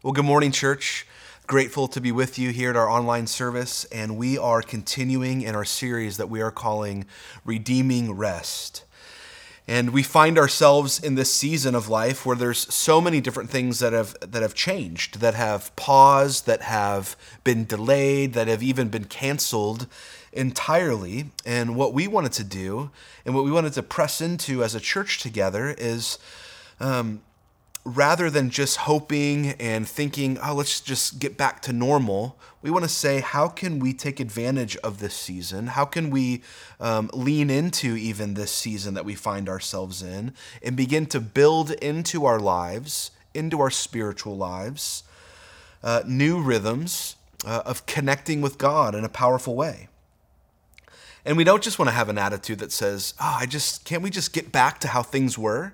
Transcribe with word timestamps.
Well, 0.00 0.12
good 0.12 0.24
morning, 0.24 0.52
church. 0.52 1.08
Grateful 1.48 1.88
to 1.88 2.00
be 2.00 2.12
with 2.12 2.38
you 2.38 2.50
here 2.50 2.70
at 2.70 2.76
our 2.76 2.88
online 2.88 3.26
service, 3.26 3.82
and 3.86 4.16
we 4.16 4.38
are 4.38 4.62
continuing 4.62 5.42
in 5.42 5.56
our 5.56 5.64
series 5.64 6.18
that 6.18 6.30
we 6.30 6.40
are 6.40 6.52
calling 6.52 7.04
Redeeming 7.44 8.12
Rest. 8.12 8.84
And 9.66 9.90
we 9.90 10.04
find 10.04 10.38
ourselves 10.38 11.02
in 11.02 11.16
this 11.16 11.32
season 11.32 11.74
of 11.74 11.88
life 11.88 12.24
where 12.24 12.36
there's 12.36 12.72
so 12.72 13.00
many 13.00 13.20
different 13.20 13.50
things 13.50 13.80
that 13.80 13.92
have 13.92 14.14
that 14.20 14.40
have 14.40 14.54
changed, 14.54 15.18
that 15.18 15.34
have 15.34 15.74
paused, 15.74 16.46
that 16.46 16.62
have 16.62 17.16
been 17.42 17.64
delayed, 17.64 18.34
that 18.34 18.46
have 18.46 18.62
even 18.62 18.90
been 18.90 19.06
canceled 19.06 19.88
entirely. 20.32 21.32
And 21.44 21.74
what 21.74 21.92
we 21.92 22.06
wanted 22.06 22.32
to 22.34 22.44
do, 22.44 22.92
and 23.26 23.34
what 23.34 23.44
we 23.44 23.50
wanted 23.50 23.72
to 23.72 23.82
press 23.82 24.20
into 24.20 24.62
as 24.62 24.76
a 24.76 24.80
church 24.80 25.18
together, 25.18 25.74
is 25.76 26.20
um, 26.78 27.20
rather 27.88 28.28
than 28.28 28.50
just 28.50 28.78
hoping 28.78 29.48
and 29.52 29.88
thinking, 29.88 30.38
oh, 30.44 30.54
let's 30.54 30.80
just 30.80 31.18
get 31.18 31.36
back 31.36 31.62
to 31.62 31.72
normal, 31.72 32.38
we 32.60 32.70
want 32.70 32.84
to 32.84 32.88
say, 32.88 33.20
how 33.20 33.48
can 33.48 33.78
we 33.78 33.92
take 33.94 34.20
advantage 34.20 34.76
of 34.78 34.98
this 34.98 35.14
season? 35.14 35.68
How 35.68 35.84
can 35.84 36.10
we 36.10 36.42
um, 36.80 37.10
lean 37.14 37.48
into 37.48 37.96
even 37.96 38.34
this 38.34 38.52
season 38.52 38.94
that 38.94 39.04
we 39.04 39.14
find 39.14 39.48
ourselves 39.48 40.02
in 40.02 40.34
and 40.62 40.76
begin 40.76 41.06
to 41.06 41.20
build 41.20 41.70
into 41.72 42.26
our 42.26 42.38
lives, 42.38 43.10
into 43.32 43.60
our 43.60 43.70
spiritual 43.70 44.36
lives, 44.36 45.02
uh, 45.82 46.02
new 46.06 46.40
rhythms 46.40 47.16
uh, 47.46 47.62
of 47.64 47.86
connecting 47.86 48.40
with 48.42 48.58
God 48.58 48.94
in 48.94 49.04
a 49.04 49.08
powerful 49.08 49.54
way? 49.54 49.88
And 51.24 51.36
we 51.36 51.44
don't 51.44 51.62
just 51.62 51.78
want 51.78 51.88
to 51.88 51.94
have 51.94 52.08
an 52.08 52.18
attitude 52.18 52.58
that 52.58 52.72
says, 52.72 53.14
oh, 53.20 53.36
I 53.40 53.46
just, 53.46 53.84
can't 53.84 54.02
we 54.02 54.10
just 54.10 54.32
get 54.32 54.52
back 54.52 54.78
to 54.80 54.88
how 54.88 55.02
things 55.02 55.38
were? 55.38 55.72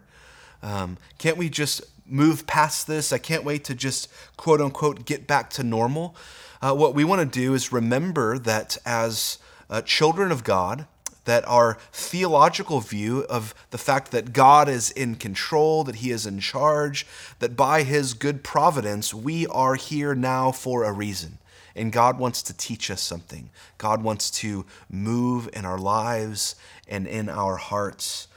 Um, 0.65 0.97
can't 1.19 1.37
we 1.37 1.51
just 1.51 1.83
move 2.07 2.47
past 2.47 2.87
this. 2.87 3.13
I 3.13 3.19
can't 3.19 3.45
wait 3.45 3.65
to 3.65 3.75
just 3.75 4.09
quote 4.37 4.61
unquote 4.61 5.05
get 5.05 5.27
back 5.27 5.51
to 5.51 5.63
normal. 5.63 6.17
Uh, 6.61 6.75
what 6.75 6.95
we 6.95 7.05
want 7.05 7.21
to 7.21 7.41
do 7.41 7.55
is 7.55 7.73
remember 7.73 8.39
that 8.39 8.79
as 8.87 9.39
uh, 9.69 9.83
children 9.83 10.33
of 10.33 10.43
God, 10.43 10.87
that 11.27 11.47
our 11.47 11.79
theological 11.93 12.81
view 12.81 13.25
of 13.31 13.55
the 13.71 13.79
fact 13.79 14.11
that 14.11 14.33
God 14.33 14.69
is 14.69 14.91
in 14.91 15.15
control, 15.15 15.85
that 15.85 15.97
He 15.97 16.11
is 16.11 16.27
in 16.27 16.41
charge, 16.41 17.07
that 17.39 17.57
by 17.57 17.83
His 17.83 18.15
good 18.15 18.43
providence, 18.43 19.13
we 19.13 19.47
are 19.49 19.75
here 19.75 20.15
now 20.15 20.53
for 20.53 20.85
a 20.85 20.93
reason. 20.93 21.39
And 21.77 21.93
God 21.93 22.19
wants 22.19 22.43
to 22.45 22.57
teach 22.57 22.91
us 22.91 23.03
something. 23.03 23.51
God 23.79 24.03
wants 24.03 24.31
to 24.33 24.65
move 24.89 25.49
in 25.53 25.65
our 25.65 25.79
lives 25.79 26.55
and 26.87 27.07
in 27.07 27.29
our 27.29 27.57
hearts 27.57 28.29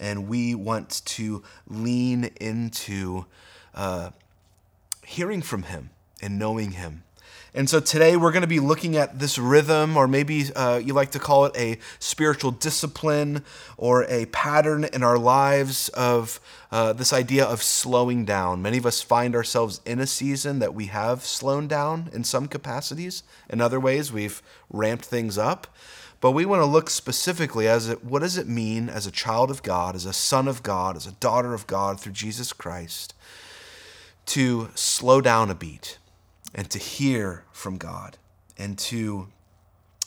and 0.00 0.26
we 0.26 0.54
want 0.54 1.02
to 1.04 1.44
lean 1.68 2.30
into 2.40 3.26
uh, 3.74 4.10
hearing 5.04 5.42
from 5.42 5.64
Him 5.64 5.90
and 6.20 6.38
knowing 6.38 6.72
Him. 6.72 7.04
And 7.52 7.68
so 7.68 7.80
today 7.80 8.16
we're 8.16 8.30
going 8.30 8.42
to 8.42 8.48
be 8.48 8.60
looking 8.60 8.96
at 8.96 9.18
this 9.18 9.36
rhythm, 9.36 9.96
or 9.96 10.06
maybe 10.06 10.44
uh, 10.54 10.80
you 10.82 10.94
like 10.94 11.10
to 11.12 11.18
call 11.18 11.46
it 11.46 11.56
a 11.56 11.78
spiritual 11.98 12.52
discipline 12.52 13.44
or 13.76 14.04
a 14.04 14.26
pattern 14.26 14.84
in 14.84 15.02
our 15.02 15.18
lives 15.18 15.88
of 15.90 16.38
uh, 16.70 16.92
this 16.92 17.12
idea 17.12 17.44
of 17.44 17.60
slowing 17.60 18.24
down. 18.24 18.62
Many 18.62 18.78
of 18.78 18.86
us 18.86 19.02
find 19.02 19.34
ourselves 19.34 19.80
in 19.84 19.98
a 19.98 20.06
season 20.06 20.60
that 20.60 20.74
we 20.74 20.86
have 20.86 21.24
slowed 21.24 21.66
down 21.66 22.08
in 22.12 22.22
some 22.22 22.46
capacities. 22.46 23.24
In 23.48 23.60
other 23.60 23.80
ways, 23.80 24.12
we've 24.12 24.40
ramped 24.72 25.04
things 25.04 25.36
up. 25.36 25.66
But 26.20 26.32
we 26.32 26.44
want 26.44 26.60
to 26.60 26.66
look 26.66 26.90
specifically 26.90 27.66
as 27.66 27.88
it, 27.88 28.04
what 28.04 28.20
does 28.20 28.36
it 28.36 28.46
mean 28.46 28.90
as 28.90 29.06
a 29.06 29.10
child 29.10 29.50
of 29.50 29.62
God, 29.62 29.94
as 29.94 30.04
a 30.04 30.12
son 30.12 30.48
of 30.48 30.62
God, 30.62 30.96
as 30.96 31.06
a 31.06 31.12
daughter 31.12 31.54
of 31.54 31.66
God 31.66 31.98
through 31.98 32.12
Jesus 32.12 32.52
Christ, 32.52 33.14
to 34.26 34.68
slow 34.74 35.22
down 35.22 35.50
a 35.50 35.54
beat 35.54 35.98
and 36.54 36.68
to 36.70 36.78
hear 36.78 37.44
from 37.52 37.78
God 37.78 38.18
and 38.58 38.78
to 38.78 39.28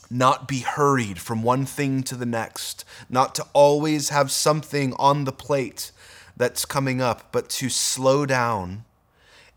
not 0.10 0.48
be 0.48 0.60
hurried 0.60 1.20
from 1.20 1.42
one 1.42 1.66
thing 1.66 2.04
to 2.04 2.16
the 2.16 2.26
next, 2.26 2.86
not 3.10 3.34
to 3.34 3.46
always 3.54 4.10
have 4.10 4.30
something 4.30 4.94
on 5.00 5.24
the 5.24 5.32
plate 5.32 5.92
that's 6.38 6.66
coming 6.66 7.02
up, 7.02 7.32
but 7.32 7.50
to 7.50 7.70
slow 7.70 8.28
down 8.28 8.86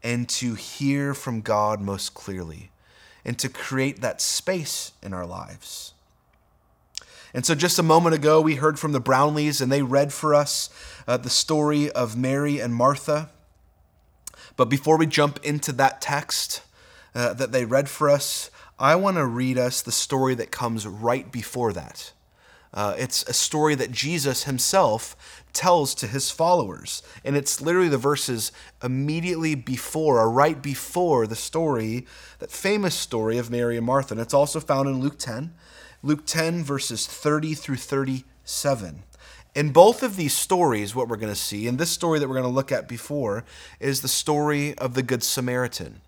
and 0.03 0.27
to 0.29 0.55
hear 0.55 1.13
from 1.13 1.43
God 1.43 1.83
most 1.83 2.15
clearly 2.15 2.71
and 3.27 3.39
to 3.39 3.51
create 3.51 4.01
that 4.01 4.23
space 4.23 4.93
in 5.03 5.13
our 5.13 5.27
lives 5.27 5.93
and 7.35 7.45
so, 7.45 7.55
just 7.55 7.79
a 7.79 7.83
moment 7.83 8.15
ago, 8.15 8.41
we 8.41 8.57
heard 8.57 8.79
from 8.79 8.93
the 8.93 9.01
Brownlees, 9.01 9.61
and 9.61 9.71
they 9.71 9.83
read 9.83 10.13
for 10.13 10.35
us 10.35 10.71
uh, 11.07 11.17
the 11.17 11.31
story 11.31 11.91
of 11.91 12.17
Mary 12.17 12.61
and 12.61 12.75
Martha. 12.75 13.31
But 14.57 14.67
before 14.67 14.97
we 14.97 15.07
jump 15.07 15.39
into 15.45 15.73
that 15.73 16.01
text 16.01 16.63
uh, 17.15 17.35
that 17.35 17.53
they 17.53 17.65
read 17.65 17.89
for 17.89 18.09
us, 18.09 18.51
I 18.79 18.95
want 18.97 19.17
to 19.17 19.27
read 19.27 19.59
us 19.59 19.83
the 19.83 19.93
story 19.93 20.35
that 20.35 20.51
comes 20.51 20.87
right 20.87 21.31
before 21.31 21.73
that. 21.73 22.13
Uh, 22.75 22.95
it's 22.99 23.23
a 23.25 23.33
story 23.33 23.75
that 23.75 23.91
Jesus 23.91 24.45
himself 24.45 25.43
tells 25.55 25.95
to 25.95 26.07
his 26.07 26.31
followers. 26.31 27.03
And 27.25 27.35
it's 27.35 27.63
literally 27.63 27.89
the 27.89 27.97
verses 27.97 28.53
immediately 28.83 29.55
before 29.55 30.21
or 30.21 30.31
right 30.31 30.61
before 30.61 31.27
the 31.27 31.37
story, 31.37 32.07
that 32.39 32.51
famous 32.51 32.95
story 32.95 33.39
of 33.39 33.51
Mary 33.51 33.79
and 33.79 33.87
Martha. 33.87 34.13
And 34.13 34.21
it's 34.21 34.35
also 34.35 34.61
found 34.61 34.89
in 34.89 35.01
Luke 35.01 35.19
10. 35.19 35.55
Luke 36.07 36.25
10, 36.25 36.63
verses 36.63 37.05
30 37.05 37.55
through 37.55 37.79
37. 37.79 39.03
In 39.57 39.73
both 39.73 40.05
of 40.05 40.15
these 40.15 40.35
stories, 40.35 40.95
what 40.95 41.09
we're 41.09 41.17
going 41.17 41.33
to 41.33 41.35
see, 41.35 41.67
and 41.67 41.81
this 41.81 41.91
story 41.91 42.21
that 42.21 42.29
we're 42.29 42.37
going 42.37 42.47
to 42.47 42.49
look 42.49 42.71
at 42.71 42.87
before, 42.87 43.45
is 43.81 44.03
the 44.03 44.09
story 44.09 44.79
of 44.79 44.95
the 44.95 45.03
Good 45.03 45.25
Samaritan. 45.25 46.01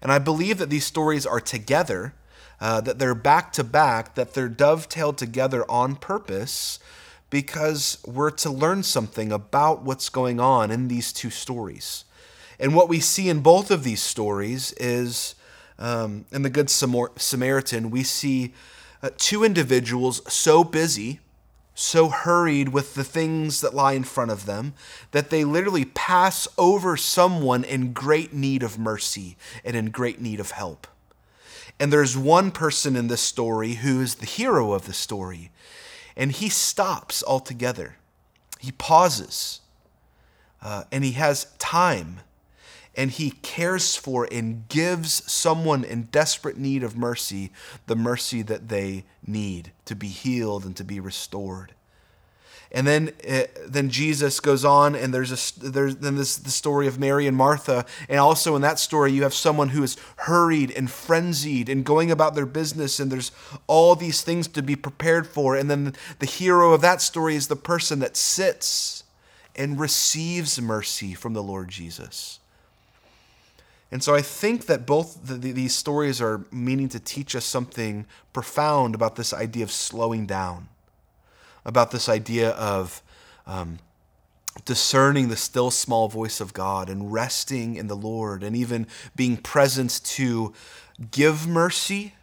And 0.00 0.10
I 0.10 0.18
believe 0.18 0.56
that 0.56 0.70
these 0.70 0.86
stories 0.86 1.26
are 1.26 1.40
together, 1.40 2.14
uh, 2.58 2.80
that 2.80 2.98
they're 2.98 3.14
back 3.14 3.52
to 3.52 3.62
back, 3.62 4.14
that 4.14 4.32
they're 4.32 4.48
dovetailed 4.48 5.18
together 5.18 5.70
on 5.70 5.96
purpose 5.96 6.78
because 7.28 7.98
we're 8.06 8.30
to 8.30 8.50
learn 8.50 8.82
something 8.82 9.30
about 9.30 9.82
what's 9.82 10.08
going 10.08 10.40
on 10.40 10.70
in 10.70 10.88
these 10.88 11.12
two 11.12 11.28
stories. 11.28 12.06
And 12.58 12.74
what 12.74 12.88
we 12.88 12.98
see 12.98 13.28
in 13.28 13.40
both 13.40 13.70
of 13.70 13.84
these 13.84 14.02
stories 14.02 14.72
is 14.78 15.34
um, 15.78 16.24
in 16.32 16.40
the 16.40 16.50
Good 16.50 16.70
Samaritan, 16.70 17.90
we 17.90 18.04
see 18.04 18.54
uh, 19.02 19.10
two 19.16 19.42
individuals 19.44 20.22
so 20.32 20.62
busy, 20.62 21.20
so 21.74 22.08
hurried 22.08 22.68
with 22.68 22.94
the 22.94 23.04
things 23.04 23.60
that 23.60 23.74
lie 23.74 23.94
in 23.94 24.04
front 24.04 24.30
of 24.30 24.46
them, 24.46 24.74
that 25.10 25.30
they 25.30 25.44
literally 25.44 25.84
pass 25.84 26.46
over 26.58 26.96
someone 26.96 27.64
in 27.64 27.92
great 27.92 28.32
need 28.32 28.62
of 28.62 28.78
mercy 28.78 29.36
and 29.64 29.74
in 29.74 29.90
great 29.90 30.20
need 30.20 30.38
of 30.38 30.52
help. 30.52 30.86
And 31.80 31.92
there's 31.92 32.16
one 32.16 32.50
person 32.50 32.94
in 32.94 33.08
this 33.08 33.22
story 33.22 33.74
who 33.74 34.00
is 34.00 34.16
the 34.16 34.26
hero 34.26 34.72
of 34.72 34.86
the 34.86 34.92
story, 34.92 35.50
and 36.16 36.30
he 36.30 36.48
stops 36.48 37.24
altogether. 37.26 37.96
He 38.60 38.70
pauses, 38.70 39.62
uh, 40.62 40.84
and 40.92 41.02
he 41.02 41.12
has 41.12 41.46
time 41.58 42.20
and 42.94 43.10
he 43.10 43.30
cares 43.30 43.96
for 43.96 44.28
and 44.30 44.68
gives 44.68 45.30
someone 45.30 45.84
in 45.84 46.02
desperate 46.04 46.58
need 46.58 46.82
of 46.82 46.96
mercy 46.96 47.50
the 47.86 47.96
mercy 47.96 48.42
that 48.42 48.68
they 48.68 49.04
need 49.26 49.72
to 49.86 49.94
be 49.94 50.08
healed 50.08 50.64
and 50.64 50.76
to 50.76 50.84
be 50.84 51.00
restored. 51.00 51.74
And 52.74 52.86
then, 52.86 53.12
uh, 53.28 53.42
then 53.66 53.90
Jesus 53.90 54.40
goes 54.40 54.64
on, 54.64 54.94
and 54.94 55.12
there's 55.12 55.30
a 55.30 55.60
there's 55.60 55.96
then 55.96 56.16
this 56.16 56.36
the 56.36 56.50
story 56.50 56.86
of 56.86 56.98
Mary 56.98 57.26
and 57.26 57.36
Martha, 57.36 57.84
and 58.08 58.18
also 58.18 58.56
in 58.56 58.62
that 58.62 58.78
story 58.78 59.12
you 59.12 59.24
have 59.24 59.34
someone 59.34 59.68
who 59.70 59.82
is 59.82 59.98
hurried 60.16 60.70
and 60.70 60.90
frenzied 60.90 61.68
and 61.68 61.84
going 61.84 62.10
about 62.10 62.34
their 62.34 62.46
business, 62.46 62.98
and 62.98 63.12
there's 63.12 63.30
all 63.66 63.94
these 63.94 64.22
things 64.22 64.48
to 64.48 64.62
be 64.62 64.74
prepared 64.74 65.26
for. 65.26 65.54
And 65.54 65.70
then 65.70 65.94
the 66.18 66.26
hero 66.26 66.72
of 66.72 66.80
that 66.80 67.02
story 67.02 67.36
is 67.36 67.48
the 67.48 67.56
person 67.56 67.98
that 67.98 68.16
sits 68.16 69.04
and 69.54 69.78
receives 69.78 70.58
mercy 70.58 71.12
from 71.12 71.34
the 71.34 71.42
Lord 71.42 71.68
Jesus. 71.68 72.40
And 73.92 74.02
so 74.02 74.14
I 74.14 74.22
think 74.22 74.66
that 74.66 74.86
both 74.86 75.26
the, 75.26 75.34
the, 75.34 75.52
these 75.52 75.74
stories 75.74 76.20
are 76.22 76.46
meaning 76.50 76.88
to 76.88 76.98
teach 76.98 77.36
us 77.36 77.44
something 77.44 78.06
profound 78.32 78.94
about 78.94 79.16
this 79.16 79.34
idea 79.34 79.62
of 79.62 79.70
slowing 79.70 80.24
down, 80.24 80.68
about 81.66 81.90
this 81.90 82.08
idea 82.08 82.52
of 82.52 83.02
um, 83.46 83.78
discerning 84.64 85.28
the 85.28 85.36
still 85.36 85.70
small 85.70 86.08
voice 86.08 86.40
of 86.40 86.54
God 86.54 86.88
and 86.88 87.12
resting 87.12 87.76
in 87.76 87.86
the 87.86 87.94
Lord 87.94 88.42
and 88.42 88.56
even 88.56 88.86
being 89.14 89.36
present 89.36 90.00
to 90.04 90.54
give 91.10 91.46
mercy 91.46 92.14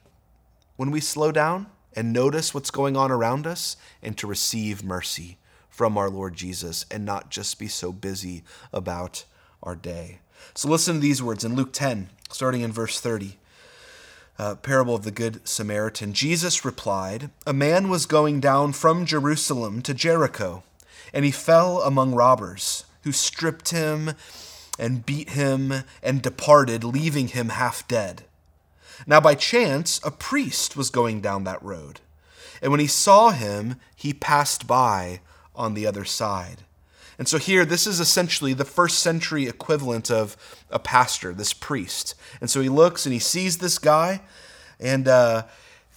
when 0.75 0.89
we 0.89 0.99
slow 0.99 1.31
down 1.31 1.67
and 1.95 2.11
notice 2.11 2.51
what's 2.51 2.71
going 2.71 2.97
on 2.97 3.11
around 3.11 3.45
us 3.45 3.77
and 4.01 4.17
to 4.17 4.25
receive 4.25 4.83
mercy 4.83 5.37
from 5.69 5.99
our 5.99 6.09
Lord 6.09 6.33
Jesus 6.33 6.85
and 6.89 7.05
not 7.05 7.29
just 7.29 7.59
be 7.59 7.67
so 7.67 7.91
busy 7.91 8.43
about 8.73 9.25
our 9.61 9.75
day. 9.75 10.19
So 10.53 10.69
listen 10.69 10.95
to 10.95 10.99
these 11.01 11.23
words 11.23 11.43
in 11.43 11.55
Luke 11.55 11.73
10, 11.73 12.09
starting 12.29 12.61
in 12.61 12.71
verse 12.71 12.99
30. 12.99 13.37
Uh, 14.37 14.55
parable 14.55 14.95
of 14.95 15.03
the 15.03 15.11
Good 15.11 15.45
Samaritan. 15.47 16.13
Jesus 16.13 16.63
replied, 16.63 17.29
A 17.45 17.51
man 17.51 17.89
was 17.89 18.05
going 18.05 18.39
down 18.39 18.71
from 18.71 19.05
Jerusalem 19.05 19.81
to 19.81 19.93
Jericho, 19.93 20.63
and 21.13 21.25
he 21.25 21.31
fell 21.31 21.81
among 21.81 22.15
robbers, 22.15 22.85
who 23.03 23.11
stripped 23.11 23.69
him 23.69 24.11
and 24.77 25.05
beat 25.05 25.31
him 25.31 25.83
and 26.01 26.21
departed, 26.21 26.85
leaving 26.85 27.27
him 27.27 27.49
half 27.49 27.85
dead. 27.87 28.23
Now, 29.05 29.19
by 29.19 29.35
chance, 29.35 29.99
a 30.03 30.11
priest 30.11 30.77
was 30.77 30.89
going 30.89 31.19
down 31.19 31.43
that 31.43 31.61
road, 31.61 31.99
and 32.61 32.71
when 32.71 32.79
he 32.79 32.87
saw 32.87 33.31
him, 33.31 33.75
he 33.95 34.13
passed 34.13 34.67
by 34.67 35.19
on 35.55 35.73
the 35.73 35.85
other 35.85 36.05
side. 36.05 36.63
And 37.19 37.27
so 37.27 37.37
here, 37.37 37.65
this 37.65 37.85
is 37.85 37.99
essentially 37.99 38.53
the 38.53 38.63
first 38.63 38.99
century 38.99 39.45
equivalent 39.45 40.09
of 40.09 40.37
a 40.71 40.79
pastor, 40.79 41.33
this 41.33 41.51
priest. 41.51 42.15
And 42.39 42.49
so 42.49 42.61
he 42.61 42.69
looks 42.69 43.05
and 43.05 43.11
he 43.11 43.19
sees 43.19 43.57
this 43.57 43.77
guy, 43.77 44.21
and 44.79 45.05
uh, 45.05 45.43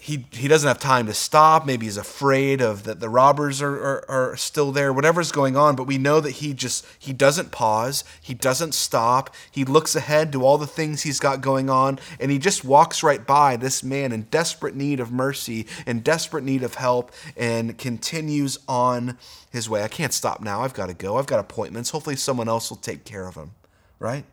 he, 0.02 0.26
he 0.32 0.48
doesn't 0.48 0.66
have 0.66 0.80
time 0.80 1.06
to 1.06 1.14
stop. 1.14 1.64
Maybe 1.64 1.86
he's 1.86 1.96
afraid 1.96 2.60
of 2.60 2.82
that 2.82 2.98
the 2.98 3.08
robbers 3.08 3.62
are, 3.62 3.76
are, 3.76 4.04
are, 4.08 4.36
still 4.36 4.72
there, 4.72 4.92
whatever's 4.92 5.30
going 5.30 5.56
on. 5.56 5.76
But 5.76 5.86
we 5.86 5.96
know 5.96 6.18
that 6.18 6.32
he 6.32 6.54
just, 6.54 6.84
he 6.98 7.12
doesn't 7.12 7.52
pause. 7.52 8.02
He 8.20 8.34
doesn't 8.34 8.74
stop. 8.74 9.32
He 9.48 9.64
looks 9.64 9.94
ahead 9.94 10.32
to 10.32 10.44
all 10.44 10.58
the 10.58 10.66
things 10.66 11.02
he's 11.02 11.20
got 11.20 11.40
going 11.40 11.70
on. 11.70 12.00
And 12.18 12.32
he 12.32 12.40
just 12.40 12.64
walks 12.64 13.04
right 13.04 13.24
by 13.24 13.56
this 13.56 13.84
man 13.84 14.10
in 14.10 14.22
desperate 14.22 14.74
need 14.74 14.98
of 14.98 15.12
mercy, 15.12 15.68
in 15.86 16.00
desperate 16.00 16.42
need 16.42 16.64
of 16.64 16.74
help, 16.74 17.12
and 17.36 17.78
continues 17.78 18.58
on 18.66 19.16
his 19.52 19.70
way. 19.70 19.84
I 19.84 19.88
can't 19.88 20.12
stop 20.12 20.40
now. 20.40 20.62
I've 20.62 20.74
got 20.74 20.86
to 20.86 20.94
go. 20.94 21.16
I've 21.16 21.28
got 21.28 21.38
appointments. 21.38 21.90
Hopefully 21.90 22.16
someone 22.16 22.48
else 22.48 22.70
will 22.70 22.76
take 22.76 23.04
care 23.04 23.28
of 23.28 23.36
him, 23.36 23.52
right? 24.00 24.24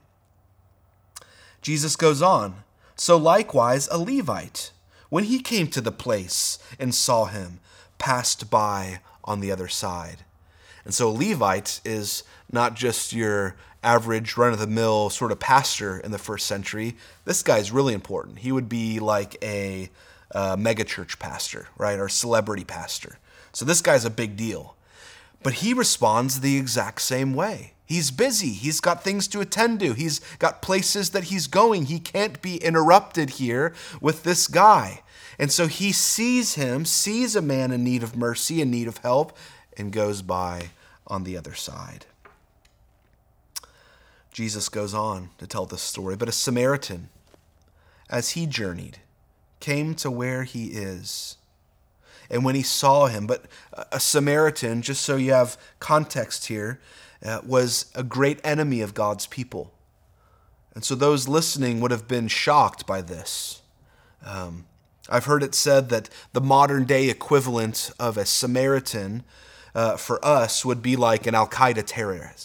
Jesus 1.61 1.95
goes 1.95 2.23
on. 2.23 2.63
So 2.95 3.17
likewise, 3.17 3.87
a 3.91 3.99
Levite 3.99 4.71
when 5.09 5.25
he 5.25 5.39
came 5.39 5.67
to 5.67 5.81
the 5.81 5.91
place 5.91 6.59
and 6.79 6.93
saw 6.93 7.25
him, 7.25 7.59
passed 7.97 8.49
by 8.49 9.01
on 9.23 9.39
the 9.39 9.51
other 9.51 9.67
side. 9.67 10.23
And 10.85 10.93
so 10.93 11.11
Levite 11.11 11.81
is 11.83 12.23
not 12.51 12.75
just 12.75 13.13
your 13.13 13.55
average 13.83 14.37
run 14.37 14.53
of 14.53 14.59
the 14.59 14.67
mill 14.67 15.09
sort 15.09 15.31
of 15.31 15.39
pastor 15.39 15.99
in 15.99 16.11
the 16.11 16.17
first 16.17 16.45
century. 16.45 16.95
This 17.25 17.43
guy's 17.43 17.71
really 17.71 17.93
important. 17.93 18.39
He 18.39 18.51
would 18.51 18.69
be 18.69 18.99
like 18.99 19.37
a, 19.43 19.89
a 20.31 20.57
megachurch 20.57 21.19
pastor, 21.19 21.67
right? 21.77 21.99
Or 21.99 22.09
celebrity 22.09 22.63
pastor. 22.63 23.19
So 23.51 23.65
this 23.65 23.81
guy's 23.81 24.05
a 24.05 24.09
big 24.09 24.35
deal. 24.35 24.75
But 25.41 25.55
he 25.55 25.73
responds 25.73 26.39
the 26.39 26.57
exact 26.57 27.01
same 27.01 27.33
way. 27.33 27.73
He's 27.89 28.11
busy. 28.11 28.53
He's 28.53 28.79
got 28.79 29.03
things 29.03 29.27
to 29.29 29.41
attend 29.41 29.79
to. 29.79 29.93
He's 29.93 30.21
got 30.37 30.61
places 30.61 31.09
that 31.09 31.25
he's 31.25 31.47
going. 31.47 31.87
He 31.87 31.99
can't 31.99 32.39
be 32.39 32.57
interrupted 32.57 33.31
here 33.31 33.73
with 33.99 34.21
this 34.21 34.47
guy. 34.47 35.01
And 35.39 35.51
so 35.51 35.65
he 35.65 35.91
sees 35.91 36.53
him, 36.53 36.85
sees 36.85 37.35
a 37.35 37.41
man 37.41 37.71
in 37.71 37.83
need 37.83 38.03
of 38.03 38.15
mercy, 38.15 38.61
in 38.61 38.69
need 38.69 38.87
of 38.87 38.97
help, 38.97 39.35
and 39.75 39.91
goes 39.91 40.21
by 40.21 40.69
on 41.07 41.23
the 41.23 41.35
other 41.35 41.55
side. 41.55 42.05
Jesus 44.31 44.69
goes 44.69 44.93
on 44.93 45.31
to 45.39 45.47
tell 45.47 45.65
this 45.65 45.81
story. 45.81 46.15
But 46.15 46.29
a 46.29 46.31
Samaritan, 46.31 47.09
as 48.07 48.31
he 48.31 48.45
journeyed, 48.45 48.99
came 49.59 49.95
to 49.95 50.11
where 50.11 50.43
he 50.43 50.67
is. 50.67 51.37
And 52.29 52.45
when 52.45 52.53
he 52.53 52.61
saw 52.61 53.07
him, 53.07 53.25
but 53.25 53.45
a 53.91 53.99
Samaritan, 53.99 54.83
just 54.83 55.01
so 55.01 55.15
you 55.15 55.33
have 55.33 55.57
context 55.79 56.45
here, 56.45 56.79
uh, 57.23 57.41
was 57.45 57.91
a 57.95 58.03
great 58.03 58.39
enemy 58.43 58.81
of 58.81 58.93
God's 58.93 59.27
people. 59.27 59.73
And 60.73 60.83
so 60.83 60.95
those 60.95 61.27
listening 61.27 61.81
would 61.81 61.91
have 61.91 62.07
been 62.07 62.27
shocked 62.27 62.85
by 62.85 63.01
this. 63.01 63.61
Um, 64.25 64.65
I've 65.09 65.25
heard 65.25 65.43
it 65.43 65.55
said 65.55 65.89
that 65.89 66.09
the 66.33 66.41
modern 66.41 66.85
day 66.85 67.09
equivalent 67.09 67.91
of 67.99 68.17
a 68.17 68.25
Samaritan 68.25 69.23
uh, 69.73 69.97
for 69.97 70.23
us 70.23 70.63
would 70.63 70.81
be 70.81 70.95
like 70.95 71.25
an 71.25 71.35
Al 71.35 71.47
Qaeda 71.47 71.83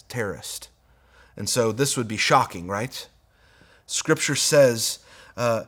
terrorist. 0.07 0.69
And 1.37 1.49
so 1.49 1.71
this 1.71 1.95
would 1.95 2.07
be 2.07 2.17
shocking, 2.17 2.67
right? 2.67 3.07
Scripture 3.85 4.35
says 4.35 4.99
uh, 5.37 5.63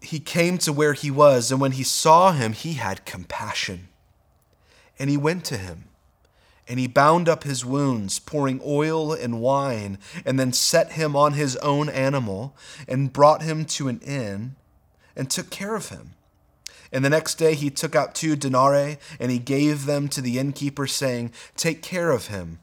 he 0.00 0.20
came 0.20 0.58
to 0.58 0.72
where 0.72 0.92
he 0.92 1.10
was, 1.10 1.50
and 1.50 1.60
when 1.60 1.72
he 1.72 1.82
saw 1.82 2.32
him, 2.32 2.52
he 2.52 2.74
had 2.74 3.04
compassion. 3.04 3.88
And 4.98 5.10
he 5.10 5.16
went 5.16 5.44
to 5.46 5.56
him 5.56 5.85
and 6.68 6.80
he 6.80 6.86
bound 6.86 7.28
up 7.28 7.44
his 7.44 7.64
wounds, 7.64 8.18
pouring 8.18 8.60
oil 8.64 9.12
and 9.12 9.40
wine, 9.40 9.98
and 10.24 10.38
then 10.38 10.52
set 10.52 10.92
him 10.92 11.14
on 11.14 11.34
his 11.34 11.56
own 11.56 11.88
animal, 11.88 12.56
and 12.88 13.12
brought 13.12 13.42
him 13.42 13.64
to 13.64 13.88
an 13.88 14.00
inn, 14.00 14.56
and 15.14 15.30
took 15.30 15.50
care 15.50 15.76
of 15.76 15.90
him. 15.90 16.14
And 16.92 17.04
the 17.04 17.10
next 17.10 17.36
day 17.36 17.54
he 17.54 17.70
took 17.70 17.94
out 17.94 18.14
two 18.14 18.36
denarii, 18.36 18.98
and 19.20 19.30
he 19.30 19.38
gave 19.38 19.86
them 19.86 20.08
to 20.08 20.20
the 20.20 20.38
innkeeper, 20.38 20.86
saying, 20.86 21.32
Take 21.56 21.82
care 21.82 22.10
of 22.10 22.28
him. 22.28 22.58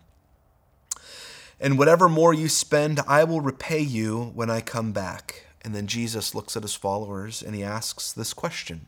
And 1.59 1.77
whatever 1.77 2.09
more 2.09 2.33
you 2.33 2.49
spend, 2.49 2.99
I 3.07 3.23
will 3.23 3.39
repay 3.39 3.79
you 3.79 4.31
when 4.35 4.49
I 4.49 4.59
come 4.59 4.91
back. 4.91 5.45
And 5.63 5.73
then 5.73 5.87
Jesus 5.87 6.35
looks 6.35 6.57
at 6.57 6.63
his 6.63 6.75
followers 6.75 7.41
and 7.41 7.55
he 7.55 7.63
asks 7.63 8.11
this 8.11 8.33
question. 8.33 8.87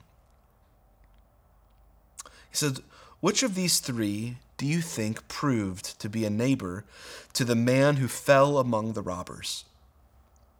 He 2.25 2.57
says, 2.57 2.81
Which 3.21 3.44
of 3.44 3.56
these 3.56 3.79
three 3.79 4.38
do 4.57 4.66
you 4.66 4.81
think 4.81 5.28
proved 5.28 6.00
to 6.00 6.10
be 6.10 6.25
a 6.25 6.30
neighbor 6.30 6.86
to 7.34 7.44
the 7.44 7.56
man 7.56 7.98
who 7.98 8.07
fell 8.07 8.57
among 8.57 8.94
the 8.94 9.02
robbers? 9.02 9.66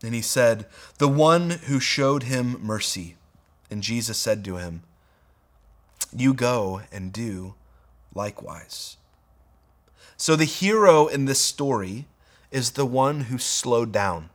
And 0.04 0.14
he 0.14 0.22
said, 0.22 0.66
The 0.98 1.08
one 1.08 1.50
who 1.50 1.80
showed 1.80 2.24
him 2.24 2.60
mercy. 2.62 3.16
And 3.72 3.82
Jesus 3.82 4.18
said 4.18 4.44
to 4.46 4.58
him, 4.58 4.84
You 6.16 6.34
go 6.34 6.82
and 6.92 7.14
do 7.14 7.56
likewise. 8.14 8.98
So 10.18 10.36
the 10.36 10.46
hero 10.46 11.08
in 11.08 11.26
this 11.26 11.40
story 11.40 12.06
is 12.52 12.72
the 12.72 12.86
one 12.86 13.22
who 13.22 13.38
slowed 13.38 13.92
down, 13.92 14.30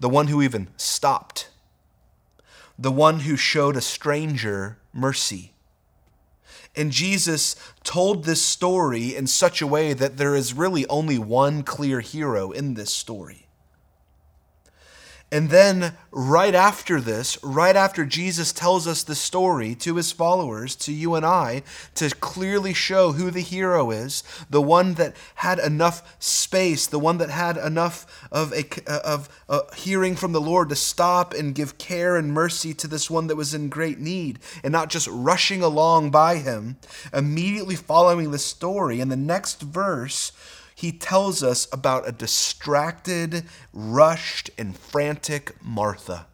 the 0.00 0.08
one 0.08 0.28
who 0.28 0.42
even 0.42 0.68
stopped, 0.76 1.50
the 2.78 2.92
one 2.92 3.20
who 3.20 3.36
showed 3.36 3.76
a 3.76 3.80
stranger 3.80 4.78
mercy 4.92 5.52
and 6.78 6.92
Jesus 6.92 7.56
told 7.82 8.24
this 8.24 8.40
story 8.40 9.16
in 9.16 9.26
such 9.26 9.60
a 9.60 9.66
way 9.66 9.92
that 9.94 10.16
there 10.16 10.36
is 10.36 10.54
really 10.54 10.86
only 10.86 11.18
one 11.18 11.64
clear 11.64 12.00
hero 12.00 12.52
in 12.52 12.74
this 12.74 12.92
story. 12.92 13.47
And 15.30 15.50
then, 15.50 15.92
right 16.10 16.54
after 16.54 17.02
this, 17.02 17.36
right 17.42 17.76
after 17.76 18.06
Jesus 18.06 18.50
tells 18.50 18.86
us 18.86 19.02
the 19.02 19.14
story 19.14 19.74
to 19.74 19.96
his 19.96 20.10
followers, 20.10 20.74
to 20.76 20.92
you 20.92 21.14
and 21.14 21.26
I, 21.26 21.64
to 21.96 22.08
clearly 22.08 22.72
show 22.72 23.12
who 23.12 23.30
the 23.30 23.42
hero 23.42 23.90
is, 23.90 24.22
the 24.48 24.62
one 24.62 24.94
that 24.94 25.14
had 25.34 25.58
enough 25.58 26.16
space, 26.18 26.86
the 26.86 26.98
one 26.98 27.18
that 27.18 27.28
had 27.28 27.58
enough 27.58 28.26
of 28.32 28.54
a 28.54 28.64
uh, 28.90 29.00
of 29.04 29.28
a 29.50 29.74
hearing 29.74 30.16
from 30.16 30.32
the 30.32 30.40
Lord 30.40 30.70
to 30.70 30.76
stop 30.76 31.34
and 31.34 31.54
give 31.54 31.76
care 31.76 32.16
and 32.16 32.32
mercy 32.32 32.72
to 32.72 32.88
this 32.88 33.10
one 33.10 33.26
that 33.26 33.36
was 33.36 33.52
in 33.52 33.68
great 33.68 33.98
need, 33.98 34.38
and 34.64 34.72
not 34.72 34.88
just 34.88 35.08
rushing 35.08 35.62
along 35.62 36.10
by 36.10 36.36
him, 36.36 36.78
immediately 37.12 37.76
following 37.76 38.30
the 38.30 38.38
story. 38.38 38.98
In 38.98 39.10
the 39.10 39.16
next 39.16 39.60
verse, 39.60 40.32
he 40.78 40.92
tells 40.92 41.42
us 41.42 41.66
about 41.72 42.08
a 42.08 42.12
distracted, 42.12 43.42
rushed, 43.72 44.48
and 44.56 44.78
frantic 44.78 45.52
Martha. 45.60 46.28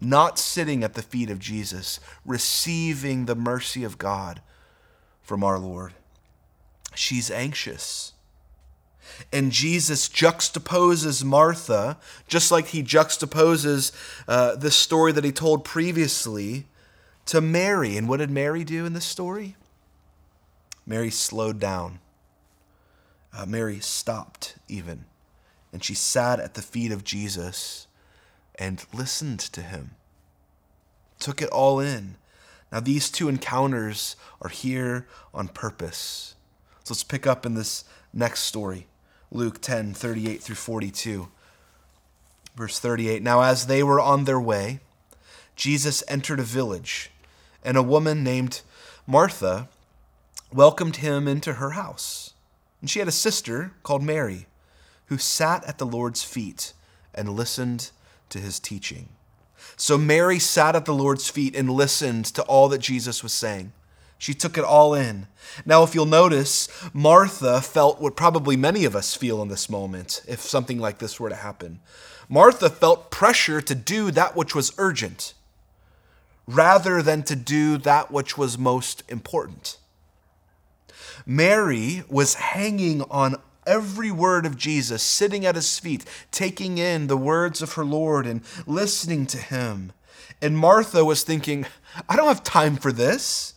Not 0.00 0.38
sitting 0.38 0.84
at 0.84 0.94
the 0.94 1.02
feet 1.02 1.28
of 1.28 1.40
Jesus, 1.40 1.98
receiving 2.24 3.24
the 3.24 3.34
mercy 3.34 3.82
of 3.82 3.98
God 3.98 4.42
from 5.22 5.42
our 5.42 5.58
Lord. 5.58 5.94
She's 6.94 7.32
anxious. 7.32 8.12
And 9.32 9.50
Jesus 9.50 10.08
juxtaposes 10.08 11.24
Martha, 11.24 11.98
just 12.28 12.52
like 12.52 12.68
he 12.68 12.84
juxtaposes 12.84 13.90
uh, 14.28 14.54
the 14.54 14.70
story 14.70 15.10
that 15.10 15.24
he 15.24 15.32
told 15.32 15.64
previously, 15.64 16.68
to 17.26 17.40
Mary. 17.40 17.96
And 17.96 18.08
what 18.08 18.18
did 18.18 18.30
Mary 18.30 18.62
do 18.62 18.86
in 18.86 18.92
this 18.92 19.04
story? 19.04 19.56
Mary 20.86 21.10
slowed 21.10 21.58
down 21.58 21.98
uh, 23.36 23.46
Mary 23.46 23.80
stopped 23.80 24.56
even, 24.68 25.04
and 25.72 25.82
she 25.82 25.94
sat 25.94 26.38
at 26.40 26.54
the 26.54 26.62
feet 26.62 26.92
of 26.92 27.04
Jesus 27.04 27.86
and 28.56 28.84
listened 28.92 29.40
to 29.40 29.62
him, 29.62 29.92
took 31.18 31.42
it 31.42 31.48
all 31.50 31.80
in. 31.80 32.16
Now, 32.70 32.80
these 32.80 33.10
two 33.10 33.28
encounters 33.28 34.16
are 34.40 34.50
here 34.50 35.06
on 35.32 35.48
purpose. 35.48 36.34
So 36.84 36.92
let's 36.92 37.04
pick 37.04 37.26
up 37.26 37.46
in 37.46 37.54
this 37.54 37.84
next 38.12 38.40
story 38.40 38.86
Luke 39.32 39.60
10 39.60 39.94
38 39.94 40.42
through 40.42 40.54
42. 40.54 41.28
Verse 42.54 42.78
38 42.78 43.22
Now, 43.22 43.42
as 43.42 43.66
they 43.66 43.82
were 43.82 44.00
on 44.00 44.24
their 44.24 44.40
way, 44.40 44.80
Jesus 45.56 46.04
entered 46.08 46.40
a 46.40 46.44
village, 46.44 47.10
and 47.64 47.76
a 47.76 47.82
woman 47.82 48.22
named 48.22 48.60
Martha 49.06 49.68
welcomed 50.52 50.96
him 50.96 51.26
into 51.26 51.54
her 51.54 51.70
house. 51.70 52.33
And 52.84 52.90
she 52.90 52.98
had 52.98 53.08
a 53.08 53.12
sister 53.12 53.72
called 53.82 54.02
Mary, 54.02 54.44
who 55.06 55.16
sat 55.16 55.64
at 55.64 55.78
the 55.78 55.86
Lord's 55.86 56.22
feet 56.22 56.74
and 57.14 57.30
listened 57.30 57.92
to 58.28 58.38
his 58.38 58.60
teaching. 58.60 59.08
So 59.74 59.96
Mary 59.96 60.38
sat 60.38 60.76
at 60.76 60.84
the 60.84 60.92
Lord's 60.92 61.30
feet 61.30 61.56
and 61.56 61.70
listened 61.70 62.26
to 62.26 62.42
all 62.42 62.68
that 62.68 62.82
Jesus 62.82 63.22
was 63.22 63.32
saying. 63.32 63.72
She 64.18 64.34
took 64.34 64.58
it 64.58 64.64
all 64.64 64.92
in. 64.92 65.28
Now, 65.64 65.82
if 65.82 65.94
you'll 65.94 66.04
notice, 66.04 66.68
Martha 66.92 67.62
felt 67.62 68.02
what 68.02 68.16
probably 68.16 68.54
many 68.54 68.84
of 68.84 68.94
us 68.94 69.14
feel 69.14 69.40
in 69.40 69.48
this 69.48 69.70
moment 69.70 70.20
if 70.28 70.40
something 70.40 70.78
like 70.78 70.98
this 70.98 71.18
were 71.18 71.30
to 71.30 71.36
happen. 71.36 71.80
Martha 72.28 72.68
felt 72.68 73.10
pressure 73.10 73.62
to 73.62 73.74
do 73.74 74.10
that 74.10 74.36
which 74.36 74.54
was 74.54 74.74
urgent 74.76 75.32
rather 76.46 77.00
than 77.00 77.22
to 77.22 77.34
do 77.34 77.78
that 77.78 78.10
which 78.10 78.36
was 78.36 78.58
most 78.58 79.02
important. 79.08 79.78
Mary 81.26 82.02
was 82.08 82.34
hanging 82.34 83.02
on 83.10 83.36
every 83.66 84.10
word 84.10 84.46
of 84.46 84.56
Jesus, 84.56 85.02
sitting 85.02 85.46
at 85.46 85.54
his 85.54 85.78
feet, 85.78 86.04
taking 86.30 86.78
in 86.78 87.06
the 87.06 87.16
words 87.16 87.62
of 87.62 87.74
her 87.74 87.84
Lord 87.84 88.26
and 88.26 88.42
listening 88.66 89.26
to 89.26 89.38
him. 89.38 89.92
And 90.42 90.58
Martha 90.58 91.04
was 91.04 91.22
thinking, 91.22 91.66
I 92.08 92.16
don't 92.16 92.28
have 92.28 92.44
time 92.44 92.76
for 92.76 92.92
this. 92.92 93.54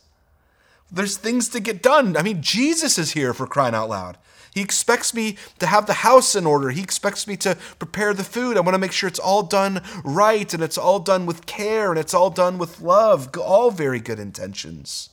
There's 0.92 1.18
things 1.18 1.50
to 1.50 1.60
get 1.60 1.84
done. 1.84 2.16
I 2.16 2.22
mean, 2.22 2.42
Jesus 2.42 2.98
is 2.98 3.12
here 3.12 3.34
for 3.34 3.46
crying 3.46 3.76
out 3.76 3.90
loud. 3.90 4.18
He 4.54 4.62
expects 4.62 5.14
me 5.14 5.38
to 5.60 5.68
have 5.68 5.86
the 5.86 5.94
house 5.94 6.36
in 6.36 6.48
order. 6.48 6.72
He 6.72 6.82
expects 6.82 7.28
me 7.28 7.38
to 7.38 7.56
prepare 7.78 8.14
the 8.14 8.24
food. 8.24 8.58
I 8.58 8.62
want 8.62 8.74
to 8.74 8.80
make 8.80 8.92
sure 8.92 9.08
it's 9.08 9.20
all 9.20 9.44
done 9.44 9.82
right 10.04 10.52
and 10.52 10.64
it's 10.64 10.78
all 10.78 11.00
done 11.00 11.26
with 11.26 11.46
care 11.46 11.92
and 11.92 12.00
it's 12.00 12.14
all 12.14 12.30
done 12.30 12.58
with 12.58 12.82
love. 12.82 13.30
All 13.38 13.70
very 13.70 14.00
good 14.00 14.20
intentions. 14.20 15.10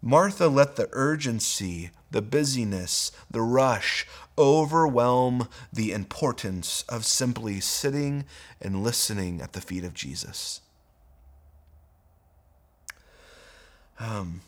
Martha 0.00 0.48
let 0.48 0.76
the 0.76 0.88
urgency, 0.92 1.90
the 2.10 2.22
busyness, 2.22 3.10
the 3.30 3.42
rush 3.42 4.06
overwhelm 4.38 5.48
the 5.72 5.92
importance 5.92 6.84
of 6.88 7.04
simply 7.04 7.60
sitting 7.60 8.24
and 8.62 8.82
listening 8.82 9.40
at 9.40 9.52
the 9.52 9.60
feet 9.60 9.84
of 9.84 9.94
Jesus. 9.94 10.60
Um, 13.98 14.42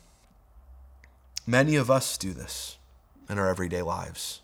many 1.46 1.74
of 1.74 1.90
us 1.90 2.16
do 2.16 2.32
this 2.32 2.78
in 3.28 3.38
our 3.38 3.48
everyday 3.48 3.82
lives. 3.82 4.40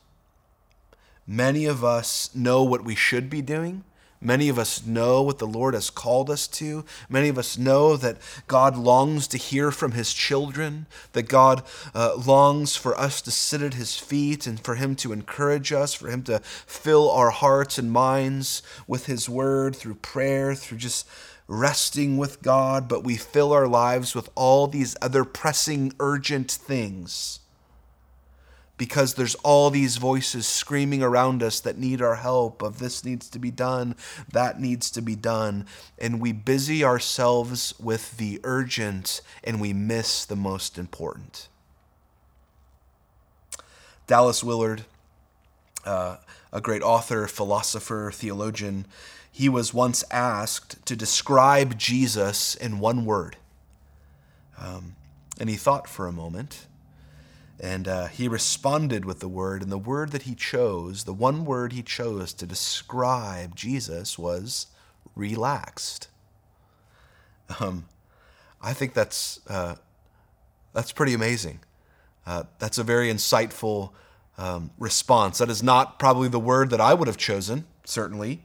Many 1.27 1.67
of 1.67 1.85
us 1.85 2.35
know 2.35 2.65
what 2.65 2.85
we 2.85 2.97
should 2.97 3.31
be 3.31 3.43
doing 3.43 3.85
Many 4.21 4.49
of 4.49 4.59
us 4.59 4.85
know 4.87 5.23
what 5.23 5.39
the 5.39 5.47
Lord 5.47 5.75
has 5.75 5.91
called 5.91 6.31
us 6.31 6.49
to. 6.49 6.85
Many 7.09 7.29
of 7.29 7.39
us 7.39 7.59
know 7.59 7.97
that 7.97 8.19
God 8.47 8.77
longs 8.77 9.29
to 9.29 9.39
hear 9.39 9.71
from 9.71 9.93
his 9.93 10.13
children, 10.13 10.87
that 11.13 11.29
God 11.29 11.63
uh, 11.95 12.17
longs 12.17 12.77
for 12.77 12.99
us 12.99 13.21
to 13.23 13.31
sit 13.31 13.63
at 13.63 13.75
his 13.75 13.97
feet 13.97 14.47
and 14.47 14.59
for 14.59 14.77
him 14.77 14.97
to 14.97 15.13
encourage 15.13 15.73
us, 15.73 15.95
for 15.95 16.09
him 16.09 16.23
to 16.25 16.41
fill 16.41 17.11
our 17.11 17.31
hearts 17.31 17.79
and 17.79 17.93
minds 17.93 18.63
with 18.87 19.07
his 19.07 19.29
word 19.29 19.77
through 19.77 19.97
prayer, 19.97 20.55
through 20.55 20.79
just 20.79 21.07
resting 21.47 22.17
with 22.17 22.43
God. 22.43 22.89
But 22.89 23.05
we 23.05 23.17
fill 23.17 23.53
our 23.53 23.69
lives 23.69 24.15
with 24.15 24.31
all 24.35 24.67
these 24.67 24.97
other 25.03 25.25
pressing, 25.25 25.93
urgent 26.01 26.51
things 26.51 27.41
because 28.79 29.15
there's 29.15 29.35
all 29.37 29.71
these 29.71 29.97
voices 29.97 30.47
screaming 30.47 31.03
around 31.03 31.43
us 31.43 31.61
that 31.61 31.79
need 31.79 32.03
our 32.03 32.17
help 32.17 32.63
of 32.63 32.79
this 32.79 33.05
needs 33.05 33.29
to 33.31 33.39
be 33.39 33.51
done 33.51 33.95
that 34.33 34.61
needs 34.61 34.91
to 34.91 35.03
be 35.03 35.17
done. 35.17 35.67
And 35.99 36.21
we 36.21 36.33
busy 36.33 36.85
ourselves 36.85 37.75
with 37.81 38.17
the 38.17 38.41
urgent 38.45 39.21
and 39.43 39.61
we 39.61 39.73
miss 39.73 40.25
the 40.25 40.37
most 40.37 40.79
important. 40.79 41.49
Dallas 44.07 44.45
willard 44.45 44.85
uh, 45.85 46.17
a 46.53 46.61
great 46.61 46.83
author 46.83 47.27
philosopher 47.27 48.11
theologian 48.13 48.87
he 49.31 49.49
was 49.49 49.75
once 49.75 50.03
asked 50.11 50.85
to 50.87 50.97
describe 50.97 51.79
jesus 51.79 52.55
in 52.55 52.79
one 52.79 53.05
word. 53.05 53.37
Um, 54.59 54.97
and 55.39 55.51
he 55.51 55.57
thought 55.57 55.89
for 55.89 56.07
a 56.07 56.13
moment 56.13 56.67
and 57.61 57.89
uh, 57.89 58.07
he 58.07 58.29
responded 58.29 59.05
with 59.05 59.21
the 59.21 59.29
word, 59.29 59.63
and 59.63 59.73
the 59.73 59.79
word 59.79 60.13
that 60.13 60.23
he 60.23 60.35
chose, 60.35 61.05
the 61.05 61.13
one 61.13 61.45
word 61.45 61.73
he 61.73 61.83
chose 61.83 62.33
to 62.35 62.47
describe 62.47 63.57
Jesus 63.57 64.19
was 64.19 64.67
relaxed. 65.15 66.09
Um, 67.61 67.87
I 68.61 68.73
think 68.73 68.93
that's, 68.93 69.41
uh, 69.49 69.77
that's 70.73 70.93
pretty 70.93 71.15
amazing. 71.15 71.61
Uh, 72.27 72.45
that's 72.59 72.79
a 72.79 72.85
very 72.85 73.13
insightful 73.13 73.91
um, 74.37 74.71
response. 74.79 75.39
That 75.39 75.49
is 75.49 75.63
not 75.63 75.99
probably 75.99 76.29
the 76.29 76.41
word 76.41 76.71
that 76.71 76.81
I 76.81 76.93
would 76.93 77.09
have 77.09 77.17
chosen, 77.17 77.65
certainly. 77.85 78.43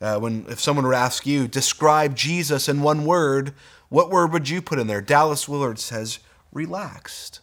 Uh, 0.00 0.18
when 0.18 0.44
if 0.48 0.60
someone 0.60 0.84
were 0.84 0.92
to 0.92 0.98
ask 0.98 1.24
you, 1.24 1.48
describe 1.48 2.14
Jesus 2.16 2.68
in 2.68 2.82
one 2.82 3.04
word, 3.04 3.54
what 3.88 4.10
word 4.10 4.32
would 4.32 4.48
you 4.48 4.60
put 4.60 4.78
in 4.78 4.86
there? 4.86 5.00
Dallas 5.00 5.48
Willard 5.48 5.78
says, 5.78 6.18
relaxed. 6.52 7.40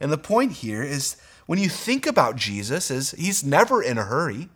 And 0.00 0.10
the 0.10 0.18
point 0.18 0.52
here 0.52 0.82
is 0.82 1.16
when 1.46 1.58
you 1.58 1.68
think 1.68 2.06
about 2.06 2.36
Jesus, 2.36 2.90
is 2.90 3.10
he's 3.12 3.44
never 3.44 3.82
in 3.82 3.98
a 3.98 4.04
hurry. 4.04 4.48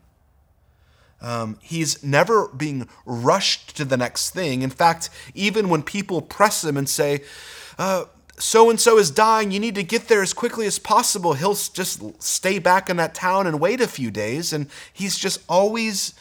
Um, 1.21 1.59
he's 1.63 2.03
never 2.03 2.49
being 2.49 2.89
rushed 3.07 3.77
to 3.77 3.85
the 3.85 3.97
next 3.97 4.31
thing. 4.31 4.63
In 4.63 4.71
fact, 4.71 5.11
even 5.35 5.69
when 5.69 5.83
people 5.83 6.23
press 6.23 6.65
him 6.65 6.77
and 6.77 6.89
say, 6.89 7.23
so 8.39 8.69
and 8.71 8.81
so 8.81 8.99
is 8.99 9.11
dying, 9.11 9.51
you 9.51 9.61
need 9.61 9.75
to 9.77 9.83
get 9.83 10.09
there 10.09 10.23
as 10.23 10.33
quickly 10.33 10.67
as 10.67 10.79
possible, 10.79 11.35
he'll 11.35 11.55
just 11.55 12.23
stay 12.23 12.59
back 12.59 12.91
in 12.91 12.97
that 12.97 13.15
town 13.15 13.47
and 13.47 13.61
wait 13.61 13.81
a 13.81 13.89
few 13.89 14.11
days. 14.11 14.53
And 14.53 14.67
he's 14.93 15.19
just 15.19 15.43
always 15.49 16.15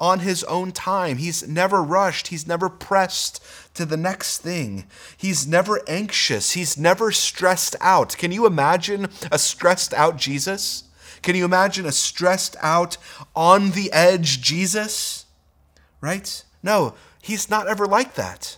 on 0.00 0.20
his 0.20 0.42
own 0.44 0.72
time. 0.72 1.18
He's 1.18 1.46
never 1.46 1.82
rushed, 1.82 2.28
he's 2.28 2.46
never 2.46 2.70
pressed 2.70 3.42
to 3.74 3.84
the 3.84 3.98
next 3.98 4.38
thing. 4.38 4.86
He's 5.16 5.46
never 5.46 5.82
anxious, 5.86 6.52
he's 6.52 6.78
never 6.78 7.12
stressed 7.12 7.76
out. 7.80 8.16
Can 8.16 8.32
you 8.32 8.46
imagine 8.46 9.08
a 9.30 9.38
stressed 9.38 9.92
out 9.94 10.16
Jesus? 10.16 10.84
Can 11.22 11.36
you 11.36 11.44
imagine 11.44 11.84
a 11.84 11.92
stressed 11.92 12.56
out, 12.62 12.96
on 13.36 13.72
the 13.72 13.92
edge 13.92 14.40
Jesus? 14.40 15.26
Right? 16.00 16.44
No, 16.62 16.94
he's 17.22 17.50
not 17.50 17.68
ever 17.68 17.86
like 17.86 18.14
that. 18.14 18.56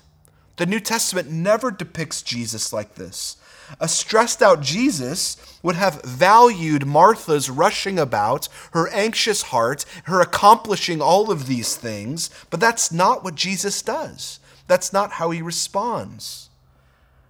The 0.63 0.67
New 0.67 0.79
Testament 0.79 1.29
never 1.29 1.73
depicts 1.73 2.23
Jesus 2.23 2.73
like 2.73 2.95
this. 2.95 3.37
A 3.81 3.89
stressed 3.89 4.41
out 4.41 4.63
Jesus 4.63 5.37
would 5.61 5.75
have 5.75 6.05
valued 6.05 6.87
Martha's 6.87 7.51
rushing 7.51 7.99
about, 7.99 8.49
her 8.71 8.89
anxious 8.91 9.43
heart, 9.43 9.85
her 10.05 10.21
accomplishing 10.21 11.03
all 11.03 11.33
of 11.33 11.49
these 11.49 11.75
things, 11.75 12.31
but 12.49 12.61
that's 12.61 12.93
not 12.93 13.25
what 13.25 13.35
Jesus 13.35 13.83
does. 13.83 14.39
That's 14.69 14.93
not 14.93 15.15
how 15.15 15.33
he 15.33 15.43
responds. 15.43 16.49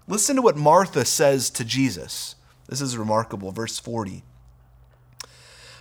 Listen 0.06 0.36
to 0.36 0.42
what 0.42 0.58
Martha 0.58 1.06
says 1.06 1.48
to 1.48 1.64
Jesus. 1.64 2.34
This 2.68 2.82
is 2.82 2.98
remarkable. 2.98 3.50
Verse 3.50 3.78
40. 3.78 4.24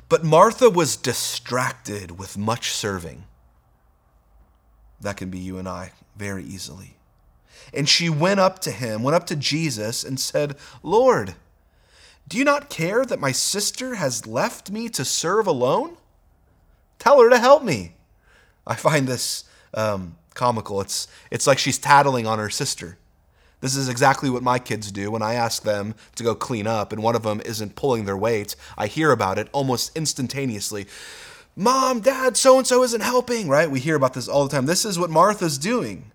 But 0.07 0.23
Martha 0.23 0.69
was 0.69 0.95
distracted 0.95 2.17
with 2.17 2.37
much 2.37 2.71
serving. 2.71 3.25
That 5.01 5.17
can 5.17 5.29
be 5.29 5.39
you 5.39 5.57
and 5.57 5.67
I 5.67 5.91
very 6.15 6.45
easily. 6.45 6.95
And 7.73 7.87
she 7.87 8.09
went 8.09 8.39
up 8.39 8.59
to 8.59 8.71
him, 8.71 9.03
went 9.03 9.15
up 9.15 9.25
to 9.27 9.35
Jesus, 9.35 10.03
and 10.03 10.19
said, 10.19 10.55
Lord, 10.83 11.35
do 12.27 12.37
you 12.37 12.43
not 12.43 12.69
care 12.69 13.05
that 13.05 13.19
my 13.19 13.31
sister 13.31 13.95
has 13.95 14.27
left 14.27 14.71
me 14.71 14.89
to 14.89 15.05
serve 15.05 15.47
alone? 15.47 15.97
Tell 16.99 17.21
her 17.21 17.29
to 17.29 17.39
help 17.39 17.63
me. 17.63 17.93
I 18.65 18.75
find 18.75 19.07
this 19.07 19.45
um, 19.73 20.17
comical. 20.33 20.81
It's, 20.81 21.07
it's 21.29 21.47
like 21.47 21.57
she's 21.57 21.77
tattling 21.77 22.27
on 22.27 22.39
her 22.39 22.49
sister. 22.49 22.97
This 23.61 23.75
is 23.75 23.89
exactly 23.89 24.29
what 24.29 24.43
my 24.43 24.59
kids 24.59 24.91
do 24.91 25.11
when 25.11 25.21
I 25.21 25.35
ask 25.35 25.63
them 25.63 25.93
to 26.15 26.23
go 26.23 26.33
clean 26.33 26.67
up 26.67 26.91
and 26.91 27.03
one 27.03 27.15
of 27.15 27.23
them 27.23 27.41
isn't 27.45 27.75
pulling 27.75 28.05
their 28.05 28.17
weight. 28.17 28.55
I 28.77 28.87
hear 28.87 29.11
about 29.11 29.37
it 29.37 29.49
almost 29.51 29.95
instantaneously. 29.95 30.87
Mom, 31.55 31.99
Dad, 31.99 32.37
so 32.37 32.57
and 32.57 32.65
so 32.65 32.81
isn't 32.83 33.01
helping, 33.01 33.47
right? 33.47 33.69
We 33.69 33.79
hear 33.79 33.95
about 33.95 34.13
this 34.13 34.27
all 34.27 34.47
the 34.47 34.55
time. 34.55 34.65
This 34.65 34.83
is 34.83 34.97
what 34.97 35.09
Martha's 35.09 35.57
doing. 35.57 36.11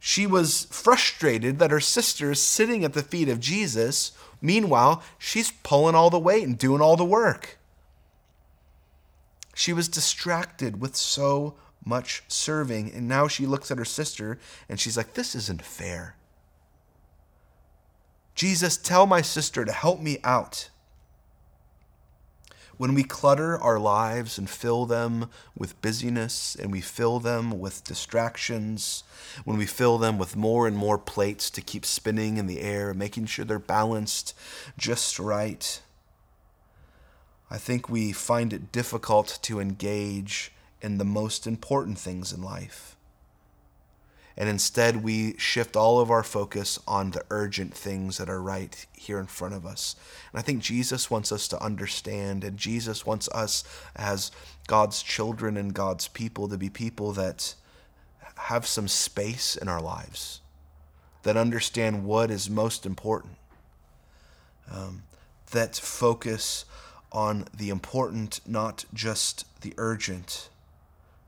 She 0.00 0.26
was 0.26 0.64
frustrated 0.70 1.58
that 1.58 1.70
her 1.70 1.78
sister 1.78 2.30
is 2.30 2.42
sitting 2.42 2.84
at 2.84 2.94
the 2.94 3.02
feet 3.02 3.28
of 3.28 3.38
Jesus. 3.38 4.12
Meanwhile, 4.40 5.02
she's 5.18 5.52
pulling 5.62 5.94
all 5.94 6.08
the 6.08 6.18
weight 6.18 6.44
and 6.44 6.56
doing 6.56 6.80
all 6.80 6.96
the 6.96 7.04
work. 7.04 7.58
She 9.54 9.74
was 9.74 9.88
distracted 9.88 10.80
with 10.80 10.96
so 10.96 11.54
much 11.84 12.22
serving, 12.28 12.92
and 12.94 13.06
now 13.06 13.28
she 13.28 13.44
looks 13.44 13.70
at 13.70 13.76
her 13.76 13.84
sister 13.84 14.38
and 14.70 14.80
she's 14.80 14.96
like, 14.96 15.12
This 15.12 15.34
isn't 15.34 15.62
fair. 15.62 16.16
Jesus, 18.34 18.78
tell 18.78 19.06
my 19.06 19.20
sister 19.20 19.66
to 19.66 19.72
help 19.72 20.00
me 20.00 20.16
out 20.24 20.70
when 22.80 22.94
we 22.94 23.04
clutter 23.04 23.58
our 23.58 23.78
lives 23.78 24.38
and 24.38 24.48
fill 24.48 24.86
them 24.86 25.28
with 25.54 25.78
busyness 25.82 26.56
and 26.58 26.72
we 26.72 26.80
fill 26.80 27.20
them 27.20 27.60
with 27.60 27.84
distractions, 27.84 29.04
when 29.44 29.58
we 29.58 29.66
fill 29.66 29.98
them 29.98 30.16
with 30.16 30.34
more 30.34 30.66
and 30.66 30.74
more 30.74 30.96
plates 30.96 31.50
to 31.50 31.60
keep 31.60 31.84
spinning 31.84 32.38
in 32.38 32.46
the 32.46 32.62
air, 32.62 32.94
making 32.94 33.26
sure 33.26 33.44
they're 33.44 33.58
balanced 33.58 34.34
just 34.78 35.18
right, 35.18 35.82
I 37.50 37.58
think 37.58 37.90
we 37.90 38.12
find 38.12 38.50
it 38.50 38.72
difficult 38.72 39.38
to 39.42 39.60
engage 39.60 40.50
in 40.80 40.96
the 40.96 41.04
most 41.04 41.46
important 41.46 41.98
things 41.98 42.32
in 42.32 42.40
life. 42.42 42.96
And 44.36 44.48
instead, 44.48 45.02
we 45.02 45.36
shift 45.38 45.76
all 45.76 46.00
of 46.00 46.10
our 46.10 46.22
focus 46.22 46.78
on 46.86 47.10
the 47.10 47.24
urgent 47.30 47.74
things 47.74 48.18
that 48.18 48.30
are 48.30 48.42
right 48.42 48.86
here 48.92 49.18
in 49.18 49.26
front 49.26 49.54
of 49.54 49.66
us. 49.66 49.96
And 50.32 50.38
I 50.38 50.42
think 50.42 50.62
Jesus 50.62 51.10
wants 51.10 51.32
us 51.32 51.48
to 51.48 51.62
understand, 51.62 52.44
and 52.44 52.56
Jesus 52.56 53.04
wants 53.04 53.28
us 53.30 53.64
as 53.96 54.30
God's 54.66 55.02
children 55.02 55.56
and 55.56 55.74
God's 55.74 56.08
people 56.08 56.48
to 56.48 56.56
be 56.56 56.70
people 56.70 57.12
that 57.12 57.54
have 58.36 58.66
some 58.66 58.88
space 58.88 59.56
in 59.56 59.68
our 59.68 59.80
lives, 59.80 60.40
that 61.24 61.36
understand 61.36 62.04
what 62.04 62.30
is 62.30 62.48
most 62.48 62.86
important, 62.86 63.36
um, 64.70 65.02
that 65.50 65.76
focus 65.76 66.64
on 67.12 67.46
the 67.56 67.70
important, 67.70 68.40
not 68.46 68.84
just 68.94 69.44
the 69.62 69.74
urgent. 69.76 70.49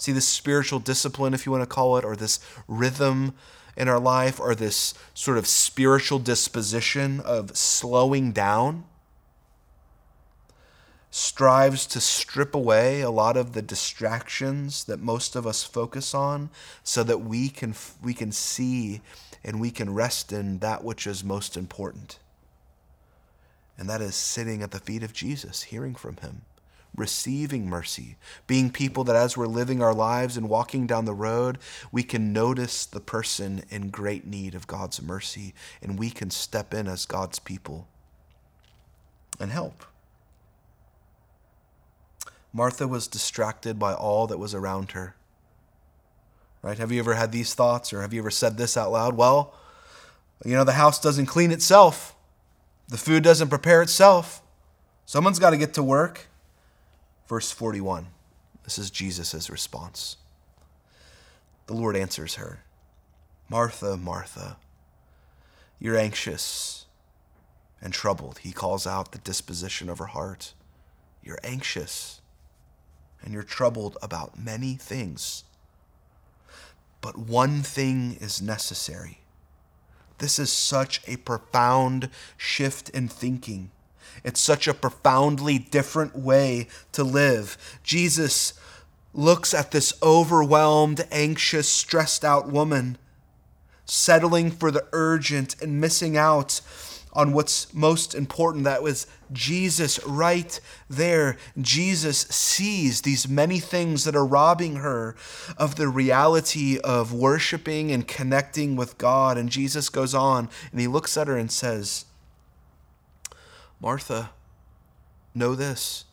See, 0.03 0.11
this 0.11 0.27
spiritual 0.27 0.81
discipline, 0.81 1.33
if 1.33 1.47
you 1.47 1.53
want 1.53 1.63
to 1.63 1.67
call 1.73 1.97
it, 1.97 2.05
or 2.05 2.17
this 2.17 2.41
rhythm 2.67 3.35
in 3.77 3.87
our 3.87 4.01
life, 4.01 4.41
or 4.41 4.53
this 4.53 4.95
sort 5.15 5.39
of 5.39 5.47
spiritual 5.47 6.19
disposition 6.19 7.21
of 7.21 7.57
slowing 7.57 8.33
down, 8.33 8.83
strives 11.13 11.87
to 11.87 12.01
strip 12.01 12.53
away 12.53 13.01
a 13.01 13.13
lot 13.13 13.37
of 13.37 13.53
the 13.53 13.63
distractions 13.63 14.83
that 14.87 14.99
most 14.99 15.37
of 15.37 15.47
us 15.47 15.63
focus 15.63 16.17
on 16.17 16.51
so 16.83 17.05
that 17.05 17.19
we 17.19 17.49
can 17.49 17.73
we 18.03 18.13
can 18.13 18.33
see 18.33 19.03
and 19.45 19.61
we 19.61 19.71
can 19.71 19.95
rest 19.95 20.33
in 20.33 20.59
that 20.59 20.83
which 20.83 21.07
is 21.07 21.23
most 21.23 21.57
important. 21.57 22.19
And 23.79 23.89
that 23.89 24.01
is 24.01 24.17
sitting 24.17 24.65
at 24.65 24.73
the 24.73 24.81
feet 24.81 25.05
of 25.05 25.13
Jesus, 25.13 25.63
hearing 25.63 25.95
from 25.95 26.17
him, 26.17 26.43
receiving 26.95 27.69
mercy, 27.69 28.17
being 28.47 28.71
people 28.71 29.05
that 29.05 29.17
as 29.17 29.37
we're 29.37 29.47
living 29.47 29.83
our 29.83 29.95
lives 29.95 30.37
and 30.37 30.49
walking 30.49 30.87
down 30.87 31.05
the 31.05 31.15
road, 31.15 31.59
we 31.91 32.03
can 32.03 32.33
notice 32.33 32.85
the 32.85 33.01
person 33.01 33.65
in 33.71 33.89
great 33.89 34.27
need 34.27 34.55
of 34.55 34.67
God's 34.67 35.01
mercy, 35.01 35.55
and 35.81 35.99
we 35.99 36.11
can 36.11 36.31
step 36.31 36.75
in 36.75 36.87
as 36.87 37.07
God's 37.07 37.39
people 37.39 37.89
and 39.41 39.51
help. 39.51 39.85
Martha 42.53 42.87
was 42.87 43.07
distracted 43.09 43.79
by 43.79 43.95
all 43.95 44.27
that 44.27 44.39
was 44.39 44.55
around 44.55 44.93
her. 44.93 45.15
Right? 46.61 46.79
Have 46.79 46.93
you 46.93 47.01
ever 47.01 47.15
had 47.15 47.33
these 47.33 47.55
thoughts 47.55 47.93
or 47.93 48.03
have 48.03 48.13
you 48.13 48.21
ever 48.21 48.31
said 48.31 48.57
this 48.57 48.77
out 48.77 48.93
loud? 48.93 49.17
Well, 49.17 49.55
you 50.45 50.55
know, 50.55 50.65
the 50.65 50.73
house 50.73 51.01
doesn't 51.01 51.27
clean 51.27 51.51
itself. 51.51 52.15
The 52.89 52.99
food 52.99 53.25
doesn't 53.25 53.49
prepare 53.49 53.83
itself. 53.83 54.43
Someone's 55.07 55.39
got 55.39 55.51
to 55.51 55.57
get 55.57 55.75
to 55.75 55.83
work. 55.83 56.29
Verse 57.33 57.51
41. 57.51 58.09
This 58.65 58.77
is 58.77 58.91
Jesus' 58.91 59.49
response. 59.49 60.19
The 61.67 61.73
Lord 61.73 61.97
answers 61.97 62.35
her 62.35 62.59
Martha, 63.49 63.97
Martha, 63.97 64.59
you're 65.79 65.97
anxious 65.97 66.85
and 67.81 67.95
troubled. 67.95 68.41
He 68.41 68.53
calls 68.53 68.87
out 68.87 69.13
the 69.13 69.19
disposition 69.19 69.89
of 69.89 69.99
her 69.99 70.09
heart. 70.09 70.53
You're 71.23 71.39
anxious 71.43 72.21
and 73.23 73.33
you're 73.33 73.43
troubled 73.43 73.97
about 74.03 74.39
many 74.39 74.75
things. 74.75 75.45
But 77.01 77.17
one 77.17 77.63
thing 77.63 78.19
is 78.21 78.43
necessary. 78.43 79.21
This 80.19 80.39
is 80.39 80.53
such 80.53 81.01
a 81.07 81.17
profound 81.17 82.11
shift 82.37 82.91
in 82.91 83.09
thinking. 83.09 83.71
It's 84.25 84.41
such 84.41 84.67
a 84.67 84.75
profoundly 84.75 85.59
different 85.59 86.17
way 86.17 86.69
to 86.93 87.05
live. 87.05 87.57
Jesus 87.83 88.55
looks 89.15 89.53
at 89.53 89.71
this 89.71 89.93
overwhelmed, 90.03 91.07
anxious, 91.11 91.69
stressed 91.69 92.25
out 92.25 92.51
woman, 92.51 92.97
settling 93.85 94.51
for 94.51 94.71
the 94.71 94.87
urgent 94.93 95.61
and 95.61 95.81
missing 95.81 96.17
out 96.17 96.61
on 97.13 97.33
what's 97.33 97.73
most 97.75 98.15
important. 98.15 98.65
That 98.65 98.83
was 98.83 99.07
Jesus 99.33 100.03
right 100.07 100.59
there. 100.89 101.37
Jesus 101.61 102.21
sees 102.21 103.03
these 103.03 103.29
many 103.29 103.59
things 103.59 104.05
that 104.05 104.17
are 104.17 104.25
robbing 104.25 104.77
her 104.77 105.15
of 105.59 105.77
the 105.77 105.89
reality 105.89 106.79
of 106.79 107.13
worshiping 107.13 107.93
and 107.93 108.09
connecting 108.09 108.77
with 108.77 108.97
God. 108.97 109.37
And 109.37 109.51
Jesus 109.51 109.91
goes 109.91 110.15
on 110.15 110.49
and 110.71 110.81
he 110.81 110.87
looks 110.87 111.17
at 111.19 111.29
her 111.29 111.37
and 111.37 111.53
says, 111.53 112.07
Martha, 113.83 114.31
know 115.35 115.57
this 115.57 116.05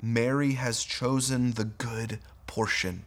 Mary 0.00 0.52
has 0.52 0.84
chosen 0.84 1.52
the 1.52 1.64
good 1.64 2.18
portion, 2.46 3.06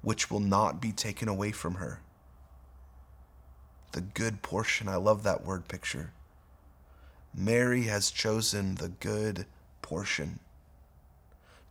which 0.00 0.30
will 0.30 0.40
not 0.40 0.80
be 0.80 0.90
taken 0.90 1.28
away 1.28 1.52
from 1.52 1.74
her 1.74 2.00
the 3.92 4.00
good 4.02 4.42
portion. 4.42 4.86
I 4.86 4.96
love 4.96 5.22
that 5.22 5.44
word 5.44 5.66
picture. 5.66 6.12
Mary 7.34 7.84
has 7.84 8.10
chosen 8.10 8.74
the 8.74 8.88
good 8.88 9.46
portion. 9.80 10.40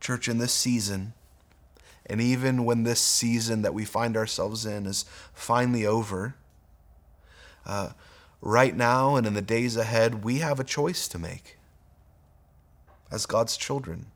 Church, 0.00 0.28
in 0.28 0.38
this 0.38 0.52
season, 0.52 1.14
and 2.06 2.20
even 2.20 2.64
when 2.64 2.82
this 2.82 3.00
season 3.00 3.62
that 3.62 3.72
we 3.72 3.84
find 3.84 4.16
ourselves 4.16 4.66
in 4.66 4.84
is 4.84 5.04
finally 5.32 5.86
over, 5.86 6.34
uh, 7.64 7.90
right 8.40 8.76
now 8.76 9.16
and 9.16 9.26
in 9.26 9.34
the 9.34 9.42
days 9.42 9.76
ahead, 9.76 10.24
we 10.24 10.38
have 10.38 10.60
a 10.60 10.64
choice 10.64 11.08
to 11.08 11.18
make 11.18 11.58
as 13.10 13.26
God's 13.26 13.56
children. 13.56 14.06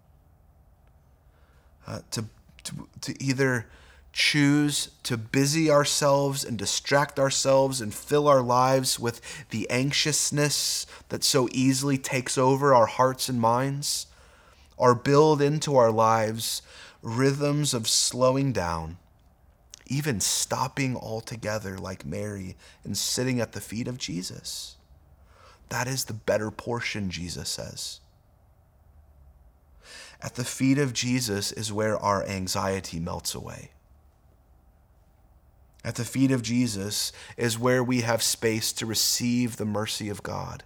Uh, 1.87 2.01
to, 2.13 2.27
to, 2.63 2.89
to 3.01 3.23
either 3.23 3.67
choose 4.13 4.91
to 5.03 5.17
busy 5.17 5.71
ourselves 5.71 6.45
and 6.45 6.59
distract 6.59 7.19
ourselves 7.19 7.81
and 7.81 7.95
fill 7.95 8.29
our 8.29 8.43
lives 8.43 9.01
with 9.01 9.21
the 9.51 9.69
anxiousness 9.71 10.87
that 11.09 11.25
so 11.25 11.49
easily 11.53 11.99
takes 11.99 12.37
over 12.37 12.75
our 12.75 12.87
hearts 12.87 13.29
and 13.29 13.41
minds, 13.41 14.07
or 14.77 14.95
build 14.95 15.41
into 15.41 15.77
our 15.77 15.91
lives 15.91 16.63
rhythms 17.03 17.75
of 17.75 17.89
slowing 17.89 18.53
down, 18.53 18.97
even 19.87 20.21
stopping 20.21 20.97
altogether 20.97 21.79
like 21.79 22.07
Mary 22.07 22.57
and 22.85 22.97
sitting 22.97 23.41
at 23.41 23.53
the 23.53 23.61
feet 23.61 23.89
of 23.89 23.99
Jesus. 23.99 24.77
That 25.69 25.89
is 25.89 26.05
the 26.05 26.13
better 26.13 26.51
portion, 26.51 27.11
Jesus 27.11 27.49
says. 27.49 28.01
At 30.21 30.37
the 30.37 30.45
feet 30.45 30.79
of 30.79 30.93
Jesus 30.93 31.51
is 31.51 31.73
where 31.73 31.99
our 31.99 32.25
anxiety 32.25 33.01
melts 33.01 33.35
away. 33.35 33.71
At 35.85 35.97
the 35.97 36.05
feet 36.05 36.31
of 36.31 36.43
Jesus 36.43 37.13
is 37.37 37.59
where 37.59 37.83
we 37.83 38.03
have 38.03 38.23
space 38.23 38.73
to 38.75 38.87
receive 38.87 39.57
the 39.57 39.65
mercy 39.65 40.09
of 40.09 40.23
God. 40.23 40.63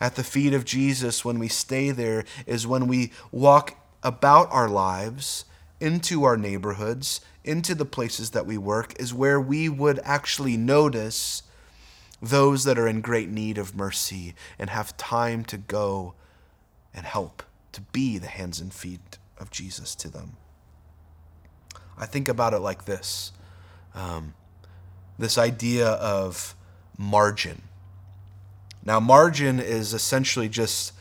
At 0.00 0.14
the 0.14 0.24
feet 0.24 0.54
of 0.54 0.64
Jesus, 0.64 1.24
when 1.24 1.38
we 1.38 1.48
stay 1.48 1.90
there, 1.90 2.24
is 2.46 2.66
when 2.66 2.86
we 2.86 3.12
walk 3.30 3.76
about 4.02 4.50
our 4.50 4.68
lives 4.68 5.44
into 5.80 6.24
our 6.24 6.36
neighborhoods, 6.36 7.20
into 7.44 7.74
the 7.74 7.84
places 7.84 8.30
that 8.30 8.46
we 8.46 8.58
work, 8.58 8.98
is 8.98 9.14
where 9.14 9.40
we 9.40 9.68
would 9.68 10.00
actually 10.04 10.56
notice 10.56 11.42
those 12.20 12.64
that 12.64 12.78
are 12.78 12.88
in 12.88 13.00
great 13.00 13.28
need 13.28 13.58
of 13.58 13.76
mercy 13.76 14.34
and 14.58 14.70
have 14.70 14.96
time 14.96 15.44
to 15.44 15.56
go 15.56 16.14
and 16.92 17.06
help, 17.06 17.42
to 17.72 17.80
be 17.80 18.18
the 18.18 18.26
hands 18.26 18.60
and 18.60 18.72
feet 18.72 19.18
of 19.38 19.50
Jesus 19.50 19.94
to 19.94 20.08
them. 20.08 20.36
I 21.96 22.06
think 22.06 22.28
about 22.28 22.54
it 22.54 22.58
like 22.58 22.84
this 22.84 23.32
um, 23.94 24.34
this 25.18 25.36
idea 25.36 25.88
of 25.88 26.54
margin. 26.96 27.62
Now, 28.84 29.00
margin 29.00 29.58
is 29.58 29.92
essentially 29.92 30.48
just 30.48 30.92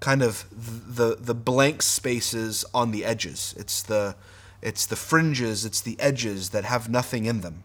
kind 0.00 0.22
of 0.22 0.44
the 0.50 1.16
the 1.18 1.34
blank 1.34 1.82
spaces 1.82 2.64
on 2.72 2.90
the 2.90 3.04
edges. 3.04 3.54
It's 3.58 3.82
the 3.82 4.14
it's 4.62 4.86
the 4.86 4.96
fringes, 4.96 5.64
it's 5.64 5.80
the 5.80 5.98
edges 6.00 6.50
that 6.50 6.64
have 6.64 6.88
nothing 6.88 7.26
in 7.26 7.40
them. 7.40 7.64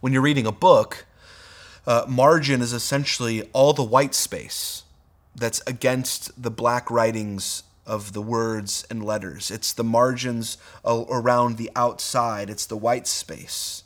When 0.00 0.12
you're 0.12 0.22
reading 0.22 0.46
a 0.46 0.52
book, 0.52 1.06
uh, 1.86 2.04
margin 2.08 2.62
is 2.62 2.72
essentially 2.72 3.42
all 3.52 3.72
the 3.72 3.82
white 3.82 4.14
space 4.14 4.84
that's 5.34 5.60
against 5.66 6.42
the 6.42 6.50
black 6.50 6.90
writings 6.90 7.62
of 7.86 8.12
the 8.12 8.22
words 8.22 8.86
and 8.90 9.04
letters. 9.04 9.50
It's 9.50 9.72
the 9.72 9.84
margins 9.84 10.58
around 10.84 11.56
the 11.56 11.70
outside, 11.76 12.50
it's 12.50 12.66
the 12.66 12.76
white 12.76 13.06
space. 13.06 13.84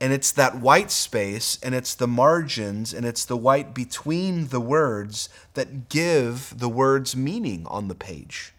And 0.00 0.12
it's 0.12 0.32
that 0.32 0.56
white 0.56 0.90
space 0.90 1.58
and 1.62 1.74
it's 1.74 1.94
the 1.94 2.08
margins 2.08 2.92
and 2.92 3.06
it's 3.06 3.24
the 3.24 3.36
white 3.36 3.74
between 3.74 4.48
the 4.48 4.60
words 4.60 5.28
that 5.54 5.88
give 5.88 6.58
the 6.58 6.68
words 6.68 7.16
meaning 7.16 7.66
on 7.66 7.88
the 7.88 7.94
page. 7.94 8.52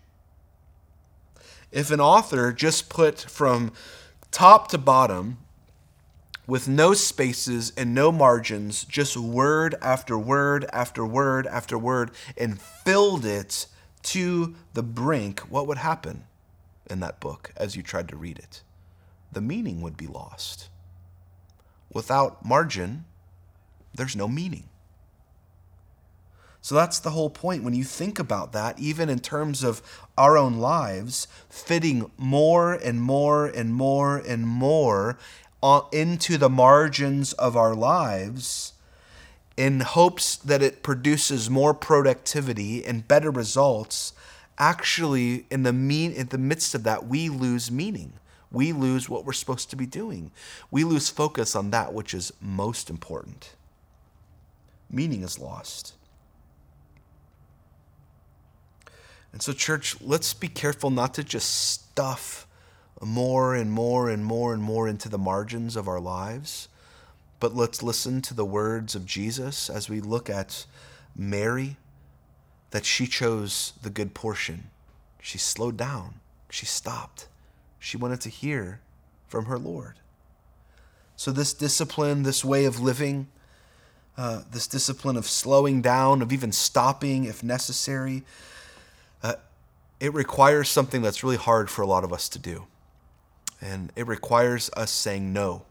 If 1.71 1.91
an 1.91 1.99
author 1.99 2.53
just 2.53 2.89
put 2.89 3.19
from 3.19 3.73
top 4.31 4.69
to 4.69 4.77
bottom, 4.77 5.37
with 6.47 6.67
no 6.67 6.93
spaces 6.93 7.73
and 7.75 7.95
no 7.95 8.11
margins, 8.11 8.85
just 8.85 9.17
word 9.17 9.73
after 9.81 10.17
word 10.17 10.63
after 10.71 11.03
word 11.03 11.47
after 11.47 11.75
word, 11.75 12.11
and 12.37 12.61
filled 12.61 13.25
it 13.25 13.65
to 14.03 14.53
the 14.75 14.83
brink, 14.83 15.39
what 15.41 15.65
would 15.65 15.79
happen 15.79 16.25
in 16.87 16.99
that 16.99 17.19
book 17.19 17.51
as 17.57 17.75
you 17.75 17.81
tried 17.81 18.07
to 18.09 18.15
read 18.15 18.37
it? 18.37 18.61
the 19.35 19.41
meaning 19.41 19.81
would 19.81 19.97
be 19.97 20.07
lost. 20.07 20.69
Without 21.95 22.43
margin, 22.43 23.05
there's 23.93 24.17
no 24.17 24.27
meaning. 24.27 24.65
So 26.59 26.75
that's 26.75 26.99
the 26.99 27.11
whole 27.11 27.29
point. 27.29 27.63
When 27.63 27.73
you 27.73 27.85
think 27.85 28.19
about 28.19 28.51
that, 28.51 28.77
even 28.77 29.07
in 29.07 29.19
terms 29.19 29.63
of 29.63 29.81
our 30.17 30.37
own 30.37 30.57
lives, 30.57 31.29
fitting 31.49 32.11
more 32.17 32.73
and 32.73 33.01
more 33.01 33.45
and 33.45 33.73
more 33.73 34.17
and 34.17 34.45
more 34.45 35.17
into 35.93 36.37
the 36.37 36.49
margins 36.49 37.31
of 37.33 37.55
our 37.55 37.73
lives 37.73 38.73
in 39.55 39.79
hopes 39.79 40.35
that 40.35 40.61
it 40.61 40.83
produces 40.83 41.49
more 41.49 41.73
productivity 41.73 42.83
and 42.83 43.07
better 43.07 43.31
results, 43.31 44.11
actually 44.57 45.45
in 45.49 45.63
the 45.63 45.71
mean 45.71 46.11
in 46.11 46.27
the 46.27 46.37
midst 46.37 46.75
of 46.75 46.83
that 46.83 47.07
we 47.07 47.29
lose 47.29 47.71
meaning. 47.71 48.11
We 48.55 48.71
lose 48.71 49.09
what 49.09 49.25
we're 49.25 49.33
supposed 49.33 49.69
to 49.71 49.75
be 49.75 49.85
doing. 49.85 50.31
We 50.71 50.85
lose 50.85 51.09
focus 51.09 51.57
on 51.57 51.71
that 51.71 51.93
which 51.93 52.13
is 52.13 52.31
most 52.39 52.89
important. 52.89 53.53
Meaning 54.89 55.23
is 55.23 55.37
lost. 55.37 55.93
And 59.33 59.41
so, 59.41 59.51
church, 59.51 59.99
let's 59.99 60.33
be 60.33 60.47
careful 60.47 60.89
not 60.89 61.13
to 61.15 61.23
just 61.25 61.53
stuff 61.53 62.47
more 63.01 63.55
and 63.55 63.69
more 63.69 64.09
and 64.09 64.23
more 64.23 64.53
and 64.53 64.63
more 64.63 64.87
into 64.87 65.09
the 65.09 65.17
margins 65.17 65.75
of 65.75 65.89
our 65.89 65.99
lives, 65.99 66.69
but 67.41 67.53
let's 67.53 67.83
listen 67.83 68.21
to 68.21 68.33
the 68.33 68.45
words 68.45 68.95
of 68.95 69.05
Jesus 69.05 69.69
as 69.69 69.89
we 69.89 69.99
look 69.99 70.29
at 70.29 70.65
Mary, 71.13 71.75
that 72.71 72.85
she 72.85 73.05
chose 73.05 73.73
the 73.81 73.89
good 73.89 74.13
portion. 74.13 74.69
She 75.21 75.37
slowed 75.37 75.75
down, 75.75 76.21
she 76.49 76.65
stopped, 76.65 77.27
she 77.85 77.97
wanted 77.97 78.21
to 78.21 78.29
hear 78.29 78.79
from 79.27 79.45
her 79.45 79.57
Lord. 79.57 79.95
So, 81.15 81.31
this 81.31 81.53
discipline, 81.53 82.23
this 82.23 82.43
way 82.43 82.65
of 82.65 82.79
living, 82.79 83.27
uh, 84.17 84.41
this 84.51 84.67
discipline 84.67 85.17
of 85.17 85.25
slowing 85.25 85.81
down, 85.81 86.21
of 86.21 86.33
even 86.33 86.51
stopping 86.51 87.25
if 87.25 87.43
necessary, 87.43 88.23
it 89.99 90.13
requires 90.13 90.69
something 90.69 91.01
that's 91.01 91.23
really 91.23 91.37
hard 91.37 91.69
for 91.69 91.81
a 91.81 91.87
lot 91.87 92.03
of 92.03 92.11
us 92.11 92.27
to 92.29 92.39
do. 92.39 92.67
And 93.61 93.91
it 93.95 94.05
requires 94.07 94.69
us 94.75 94.91
saying 94.91 95.31
no 95.31 95.63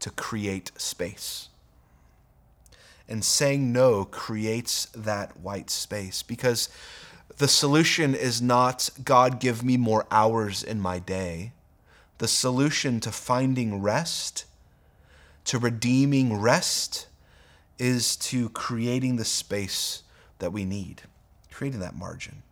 to 0.00 0.10
create 0.10 0.72
space. 0.76 1.48
And 3.08 3.24
saying 3.24 3.72
no 3.72 4.04
creates 4.04 4.86
that 4.86 5.38
white 5.38 5.70
space 5.70 6.22
because 6.22 6.68
the 7.38 7.48
solution 7.48 8.14
is 8.14 8.40
not, 8.40 8.88
God, 9.04 9.40
give 9.40 9.62
me 9.62 9.76
more 9.76 10.06
hours 10.10 10.62
in 10.62 10.80
my 10.80 10.98
day. 10.98 11.52
The 12.18 12.28
solution 12.28 13.00
to 13.00 13.12
finding 13.12 13.82
rest, 13.82 14.46
to 15.44 15.58
redeeming 15.58 16.40
rest, 16.40 17.08
is 17.78 18.16
to 18.16 18.48
creating 18.50 19.16
the 19.16 19.24
space 19.24 20.02
that 20.38 20.52
we 20.52 20.64
need, 20.64 21.02
creating 21.50 21.80
that 21.80 21.94
margin 21.94 22.42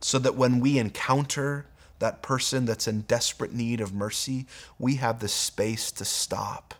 so 0.00 0.18
that 0.18 0.36
when 0.36 0.60
we 0.60 0.78
encounter 0.78 1.66
that 1.98 2.22
person 2.22 2.64
that's 2.64 2.86
in 2.86 3.00
desperate 3.02 3.52
need 3.52 3.80
of 3.80 3.92
mercy, 3.92 4.46
we 4.78 4.96
have 4.96 5.18
the 5.18 5.28
space 5.28 5.90
to 5.92 6.04
stop 6.04 6.74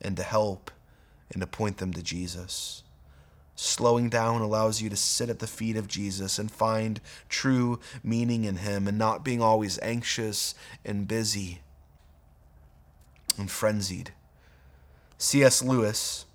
and 0.00 0.16
to 0.16 0.22
help 0.22 0.70
and 1.32 1.40
to 1.40 1.46
point 1.46 1.78
them 1.78 1.92
to 1.92 2.02
Jesus. 2.02 2.82
Slowing 3.56 4.10
down 4.10 4.42
allows 4.42 4.82
you 4.82 4.90
to 4.90 4.96
sit 4.96 5.30
at 5.30 5.38
the 5.38 5.46
feet 5.46 5.76
of 5.76 5.88
Jesus 5.88 6.38
and 6.38 6.50
find 6.50 7.00
true 7.30 7.80
meaning 8.04 8.44
in 8.44 8.56
Him 8.56 8.86
and 8.86 8.98
not 8.98 9.24
being 9.24 9.40
always 9.40 9.78
anxious 9.80 10.54
and 10.84 11.08
busy 11.08 11.62
and 13.38 13.50
frenzied. 13.50 14.12
C.S. 15.16 15.62
Lewis 15.62 16.26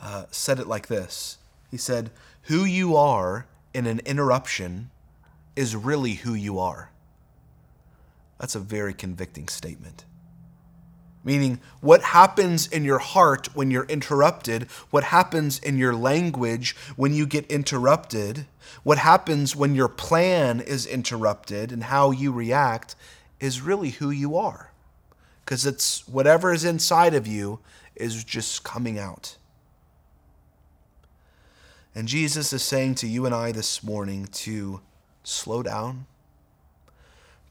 uh, 0.00 0.26
said 0.30 0.60
it 0.60 0.68
like 0.68 0.86
this 0.86 1.38
He 1.68 1.76
said, 1.76 2.10
Who 2.42 2.64
you 2.64 2.94
are 2.94 3.46
in 3.74 3.86
an 3.86 4.00
interruption 4.06 4.90
is 5.56 5.74
really 5.74 6.14
who 6.14 6.34
you 6.34 6.60
are. 6.60 6.90
That's 8.38 8.54
a 8.54 8.60
very 8.60 8.94
convicting 8.94 9.48
statement. 9.48 10.04
Meaning, 11.24 11.58
what 11.80 12.02
happens 12.02 12.66
in 12.66 12.84
your 12.84 12.98
heart 12.98 13.56
when 13.56 13.70
you're 13.70 13.86
interrupted, 13.86 14.64
what 14.90 15.04
happens 15.04 15.58
in 15.58 15.78
your 15.78 15.94
language 15.94 16.76
when 16.96 17.14
you 17.14 17.26
get 17.26 17.46
interrupted, 17.50 18.46
what 18.82 18.98
happens 18.98 19.56
when 19.56 19.74
your 19.74 19.88
plan 19.88 20.60
is 20.60 20.84
interrupted, 20.84 21.72
and 21.72 21.84
how 21.84 22.10
you 22.10 22.30
react 22.30 22.94
is 23.40 23.62
really 23.62 23.90
who 23.90 24.10
you 24.10 24.36
are. 24.36 24.70
Because 25.44 25.64
it's 25.64 26.06
whatever 26.06 26.52
is 26.52 26.64
inside 26.64 27.14
of 27.14 27.26
you 27.26 27.60
is 27.96 28.22
just 28.22 28.62
coming 28.62 28.98
out. 28.98 29.38
And 31.94 32.06
Jesus 32.06 32.52
is 32.52 32.62
saying 32.62 32.96
to 32.96 33.06
you 33.06 33.24
and 33.24 33.34
I 33.34 33.52
this 33.52 33.82
morning 33.82 34.26
to 34.32 34.80
slow 35.22 35.62
down, 35.62 36.06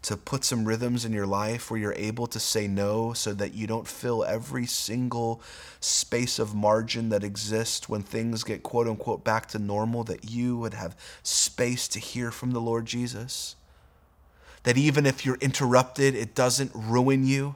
to 0.04 0.18
put 0.18 0.44
some 0.44 0.66
rhythms 0.66 1.06
in 1.06 1.14
your 1.14 1.26
life 1.26 1.72
where 1.72 1.80
you're 1.80 1.94
able 1.94 2.28
to 2.28 2.40
say 2.40 2.68
no 2.68 3.14
so 3.14 3.34
that 3.34 3.54
you 3.54 3.66
don't 3.66 3.88
fill 3.88 4.24
every 4.26 4.66
single 4.66 5.42
space 5.80 6.40
of 6.40 6.54
margin 6.54 7.10
that 7.10 7.24
exists 7.24 7.88
when 7.88 8.02
things 8.02 8.44
get 8.44 8.64
quote 8.64 8.88
unquote 8.88 9.24
back 9.24 9.48
to 9.48 9.60
normal, 9.60 10.04
that 10.04 10.30
you 10.30 10.58
would 10.58 10.74
have 10.74 10.96
space 11.24 11.88
to 11.88 12.00
hear 12.00 12.32
from 12.32 12.52
the 12.52 12.62
Lord 12.62 12.86
Jesus. 12.86 13.56
That 14.64 14.78
even 14.78 15.06
if 15.06 15.26
you're 15.26 15.38
interrupted, 15.38 16.16
it 16.16 16.36
doesn't 16.36 16.72
ruin 16.74 17.26
you. 17.26 17.56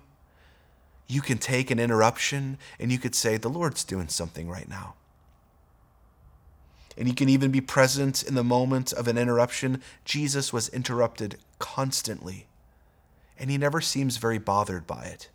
You 1.06 1.22
can 1.22 1.38
take 1.38 1.70
an 1.70 1.80
interruption 1.80 2.58
and 2.80 2.92
you 2.92 2.98
could 2.98 3.16
say, 3.16 3.38
The 3.38 3.50
Lord's 3.50 3.84
doing 3.84 4.08
something 4.08 4.50
right 4.50 4.68
now 4.68 4.96
and 6.98 7.08
he 7.08 7.14
can 7.14 7.30
even 7.30 7.52
be 7.52 7.62
present 7.62 8.24
in 8.24 8.36
the 8.36 8.44
moment 8.44 8.92
of 8.92 9.08
an 9.08 9.18
interruption. 9.18 9.82
Jesus 10.04 10.52
was 10.52 10.70
interrupted 10.70 11.38
constantly, 11.60 12.48
and 13.38 13.52
he 13.52 13.58
never 13.58 13.82
seems 13.82 14.18
very 14.18 14.40
bothered 14.40 14.88
by 14.88 15.04
it. 15.04 15.30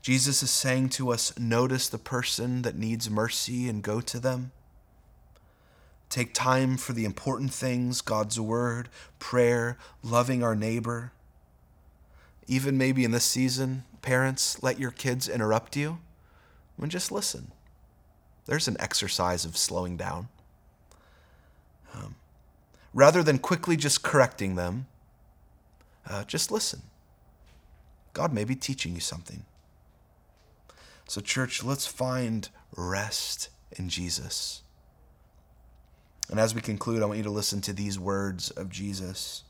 Jesus 0.00 0.42
is 0.42 0.50
saying 0.50 0.90
to 0.90 1.10
us 1.10 1.38
notice 1.38 1.88
the 1.88 1.98
person 1.98 2.62
that 2.62 2.76
needs 2.76 3.08
mercy 3.08 3.68
and 3.68 3.82
go 3.82 4.00
to 4.02 4.18
them. 4.18 4.52
Take 6.10 6.34
time 6.34 6.76
for 6.76 6.92
the 6.92 7.04
important 7.04 7.52
things 7.52 8.00
God's 8.00 8.38
word, 8.38 8.88
prayer, 9.18 9.78
loving 10.02 10.42
our 10.42 10.54
neighbor. 10.54 11.12
Even 12.46 12.76
maybe 12.76 13.04
in 13.04 13.10
this 13.10 13.24
season, 13.24 13.84
parents, 14.02 14.62
let 14.62 14.78
your 14.78 14.90
kids 14.90 15.28
interrupt 15.28 15.74
you 15.74 15.98
and 16.78 16.90
just 16.90 17.10
listen. 17.10 17.53
There's 18.46 18.68
an 18.68 18.76
exercise 18.78 19.44
of 19.44 19.56
slowing 19.56 19.96
down. 19.96 20.28
Um, 21.94 22.16
rather 22.92 23.22
than 23.22 23.38
quickly 23.38 23.76
just 23.76 24.02
correcting 24.02 24.56
them, 24.56 24.86
uh, 26.08 26.24
just 26.24 26.50
listen. 26.50 26.82
God 28.12 28.32
may 28.32 28.44
be 28.44 28.54
teaching 28.54 28.94
you 28.94 29.00
something. 29.00 29.44
So, 31.08 31.20
church, 31.20 31.62
let's 31.62 31.86
find 31.86 32.48
rest 32.76 33.48
in 33.72 33.88
Jesus. 33.88 34.62
And 36.30 36.40
as 36.40 36.54
we 36.54 36.60
conclude, 36.60 37.02
I 37.02 37.06
want 37.06 37.18
you 37.18 37.24
to 37.24 37.30
listen 37.30 37.60
to 37.62 37.72
these 37.72 37.98
words 37.98 38.50
of 38.50 38.70
Jesus 38.70 39.44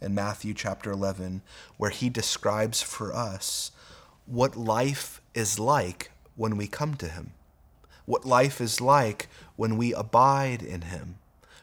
in 0.00 0.14
Matthew 0.14 0.54
chapter 0.54 0.90
11, 0.90 1.42
where 1.76 1.90
he 1.90 2.08
describes 2.08 2.82
for 2.82 3.14
us 3.14 3.72
what 4.26 4.56
life 4.56 5.20
is 5.34 5.58
like 5.58 6.10
when 6.36 6.56
we 6.56 6.66
come 6.66 6.94
to 6.94 7.08
him 7.08 7.32
what 8.06 8.24
life 8.24 8.60
is 8.60 8.80
like 8.80 9.28
when 9.56 9.76
we 9.76 9.92
abide 9.94 10.62
in 10.62 10.82
Him, 10.82 11.16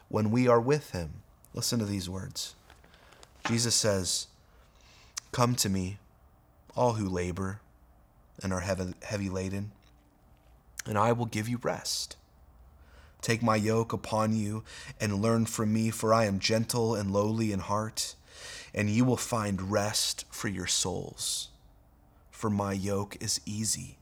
when 0.10 0.32
we 0.32 0.48
are 0.48 0.60
with 0.60 0.92
Him. 0.92 1.22
Listen 1.54 1.80
to 1.80 1.86
these 1.86 2.10
words. 2.10 2.56
Jesus 3.48 3.76
says, 3.76 4.28
Come 5.32 5.56
to 5.56 5.70
me, 5.70 5.98
all 6.76 6.94
who 6.94 7.08
labor 7.08 7.62
and 8.42 8.54
are 8.54 8.62
heavy, 8.62 8.94
heavy 9.04 9.30
laden, 9.30 9.72
and 10.86 10.98
I 10.98 11.12
will 11.12 11.26
give 11.26 11.50
you 11.50 11.60
rest. 11.62 12.16
Take 13.22 13.42
my 13.42 13.56
yoke 13.56 13.94
upon 13.94 14.36
you 14.36 14.64
and 15.02 15.22
learn 15.22 15.48
from 15.48 15.74
me, 15.74 15.90
for 15.90 16.14
I 16.14 16.26
am 16.26 16.40
gentle 16.40 16.96
and 16.96 17.12
lowly 17.12 17.52
in 17.52 17.60
heart, 17.60 18.16
and 18.74 18.90
you 18.90 19.04
will 19.04 19.18
find 19.18 19.72
rest 19.72 20.26
for 20.30 20.48
your 20.48 20.68
souls. 20.68 21.50
For 22.30 22.50
my 22.50 22.74
yoke 22.74 23.18
is 23.20 23.42
easy 23.46 23.98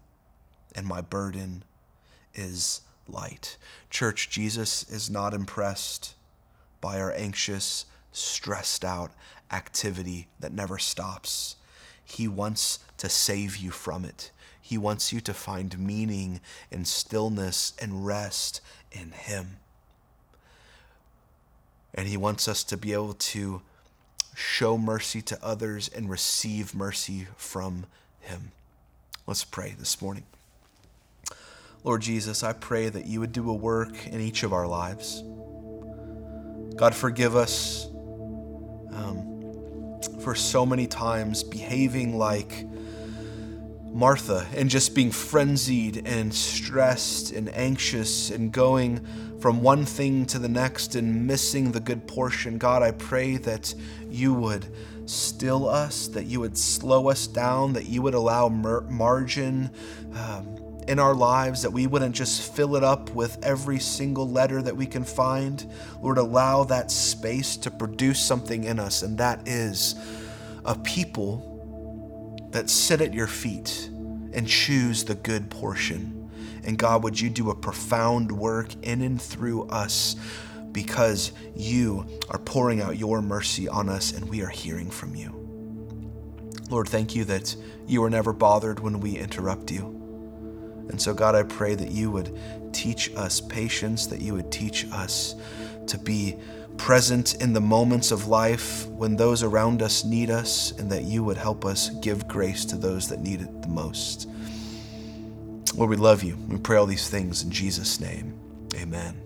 and 0.76 0.86
my 0.86 1.00
burden 1.00 1.64
is 2.36 2.82
light. 3.08 3.58
Church, 3.90 4.30
Jesus 4.30 4.84
is 4.90 5.10
not 5.10 5.34
impressed 5.34 6.16
by 6.82 7.00
our 7.00 7.12
anxious, 7.12 7.86
stressed 8.12 8.86
out 8.86 9.12
activity 9.52 10.28
that 10.40 10.54
never 10.54 10.78
stops. 10.78 11.56
He 12.04 12.28
wants 12.28 12.80
to 12.98 13.10
save 13.10 13.58
you 13.58 13.72
from 13.72 14.06
it. 14.06 14.32
He 14.62 14.78
wants 14.78 15.14
you 15.14 15.22
to 15.22 15.34
find 15.34 15.78
meaning 15.80 16.42
and 16.72 16.88
stillness 16.88 17.74
and 17.80 18.06
rest 18.06 18.62
in 18.92 19.12
Him. 19.12 19.58
And 21.94 22.08
He 22.08 22.18
wants 22.18 22.48
us 22.48 22.64
to 22.66 22.78
be 22.78 22.94
able 22.94 23.14
to 23.14 23.62
show 24.36 24.78
mercy 24.78 25.22
to 25.22 25.44
others, 25.44 25.88
and 25.88 26.10
receive 26.10 26.76
mercy 26.76 27.28
from 27.38 27.86
Him. 28.20 28.52
Let's 29.26 29.46
pray 29.46 29.76
this 29.78 30.02
morning. 30.02 30.26
Lord 31.86 32.02
Jesus, 32.02 32.42
I 32.42 32.54
pray 32.54 32.90
that 32.90 33.06
you 33.06 33.20
would 33.20 33.32
do 33.32 33.48
a 33.48 33.54
work 33.54 34.08
in 34.08 34.20
each 34.20 34.42
of 34.42 34.54
our 34.54 34.66
lives. 34.66 35.24
God, 36.76 36.96
forgive 36.96 37.36
us 37.36 37.86
um, 38.92 40.02
for 40.20 40.34
so 40.34 40.66
many 40.66 40.88
times 40.88 41.44
behaving 41.44 42.18
like 42.18 42.66
Martha 43.84 44.48
and 44.56 44.68
just 44.68 44.96
being 44.96 45.12
frenzied 45.12 46.08
and 46.08 46.34
stressed 46.34 47.32
and 47.32 47.54
anxious 47.56 48.32
and 48.32 48.52
going 48.52 49.06
from 49.40 49.62
one 49.62 49.86
thing 49.86 50.26
to 50.26 50.40
the 50.40 50.50
next 50.50 50.96
and 50.96 51.28
missing 51.28 51.72
the 51.72 51.80
good 51.80 52.08
portion. 52.08 52.58
God, 52.58 52.82
I 52.82 52.94
pray 52.94 53.38
that 53.38 53.76
you 54.10 54.34
would 54.34 54.66
still 55.06 55.70
us, 55.70 56.08
that 56.08 56.26
you 56.26 56.40
would 56.40 56.58
slow 56.58 57.10
us 57.10 57.28
down, 57.28 57.74
that 57.74 57.86
you 57.86 58.02
would 58.02 58.16
allow 58.16 58.50
margin. 58.50 59.70
Um, 60.16 60.65
in 60.88 61.00
our 61.00 61.16
lives, 61.16 61.62
that 61.64 61.72
we 61.72 61.88
wouldn't 61.88 62.16
just 62.16 62.54
fill 62.54 62.76
it 62.76 62.84
up 62.84 63.10
with 63.12 63.44
every 63.44 63.80
single 63.80 64.30
letter 64.30 64.62
that 64.62 64.76
we 64.76 64.86
can 64.86 65.04
find. 65.04 65.66
Lord, 66.02 66.18
allow 66.18 66.64
that 66.66 66.92
space 66.92 67.58
to 67.58 67.72
produce 67.72 68.20
something 68.20 68.64
in 68.64 68.80
us, 68.80 69.02
and 69.02 69.18
that 69.18 69.48
is 69.48 69.96
a 70.64 70.76
people 70.76 72.48
that 72.52 72.70
sit 72.70 73.02
at 73.02 73.14
your 73.14 73.28
feet 73.28 73.90
and 74.34 74.48
choose 74.48 75.04
the 75.04 75.16
good 75.16 75.50
portion. 75.50 76.30
And 76.64 76.78
God, 76.78 77.04
would 77.04 77.20
you 77.20 77.30
do 77.30 77.52
a 77.52 77.56
profound 77.56 78.32
work 78.32 78.74
in 78.84 79.02
and 79.02 79.22
through 79.22 79.68
us 79.68 80.16
because 80.76 81.32
you 81.56 82.06
are 82.30 82.38
pouring 82.38 82.82
out 82.82 82.98
your 82.98 83.22
mercy 83.22 83.66
on 83.70 83.88
us 83.88 84.12
and 84.12 84.28
we 84.28 84.42
are 84.42 84.50
hearing 84.50 84.92
from 84.92 85.16
you. 85.16 85.32
Lord, 86.70 86.90
thank 86.90 87.16
you 87.16 87.24
that 87.26 87.56
you 87.88 88.04
are 88.04 88.10
never 88.10 88.34
bothered 88.34 88.82
when 88.82 89.00
we 89.00 89.18
interrupt 89.18 89.72
you. 89.72 90.05
And 90.90 91.02
so, 91.02 91.14
God, 91.14 91.36
I 91.36 91.44
pray 91.44 91.76
that 91.76 91.92
you 91.92 92.12
would 92.12 92.38
teach 92.74 93.14
us 93.16 93.42
patience, 93.42 94.08
that 94.08 94.22
you 94.22 94.34
would 94.34 94.52
teach 94.52 94.86
us 94.92 95.36
to 95.88 95.98
be 95.98 96.36
present 96.78 97.42
in 97.42 97.54
the 97.54 97.62
moments 97.62 98.12
of 98.12 98.28
life 98.28 98.88
when 98.88 99.16
those 99.16 99.44
around 99.44 99.82
us 99.82 100.04
need 100.04 100.30
us, 100.30 100.72
and 100.78 100.92
that 100.92 101.04
you 101.04 101.24
would 101.24 101.38
help 101.38 101.66
us 101.66 101.90
give 102.02 102.28
grace 102.28 102.66
to 102.66 102.76
those 102.76 103.08
that 103.10 103.22
need 103.22 103.42
it 103.42 103.62
the 103.62 103.68
most. 103.68 104.28
Lord, 105.76 105.90
we 105.90 105.98
love 105.98 106.24
you. 106.24 106.38
We 106.48 106.58
pray 106.58 106.78
all 106.78 106.86
these 106.86 107.10
things 107.10 107.44
in 107.44 107.52
Jesus' 107.52 108.00
name. 108.00 108.34
Amen. 108.76 109.25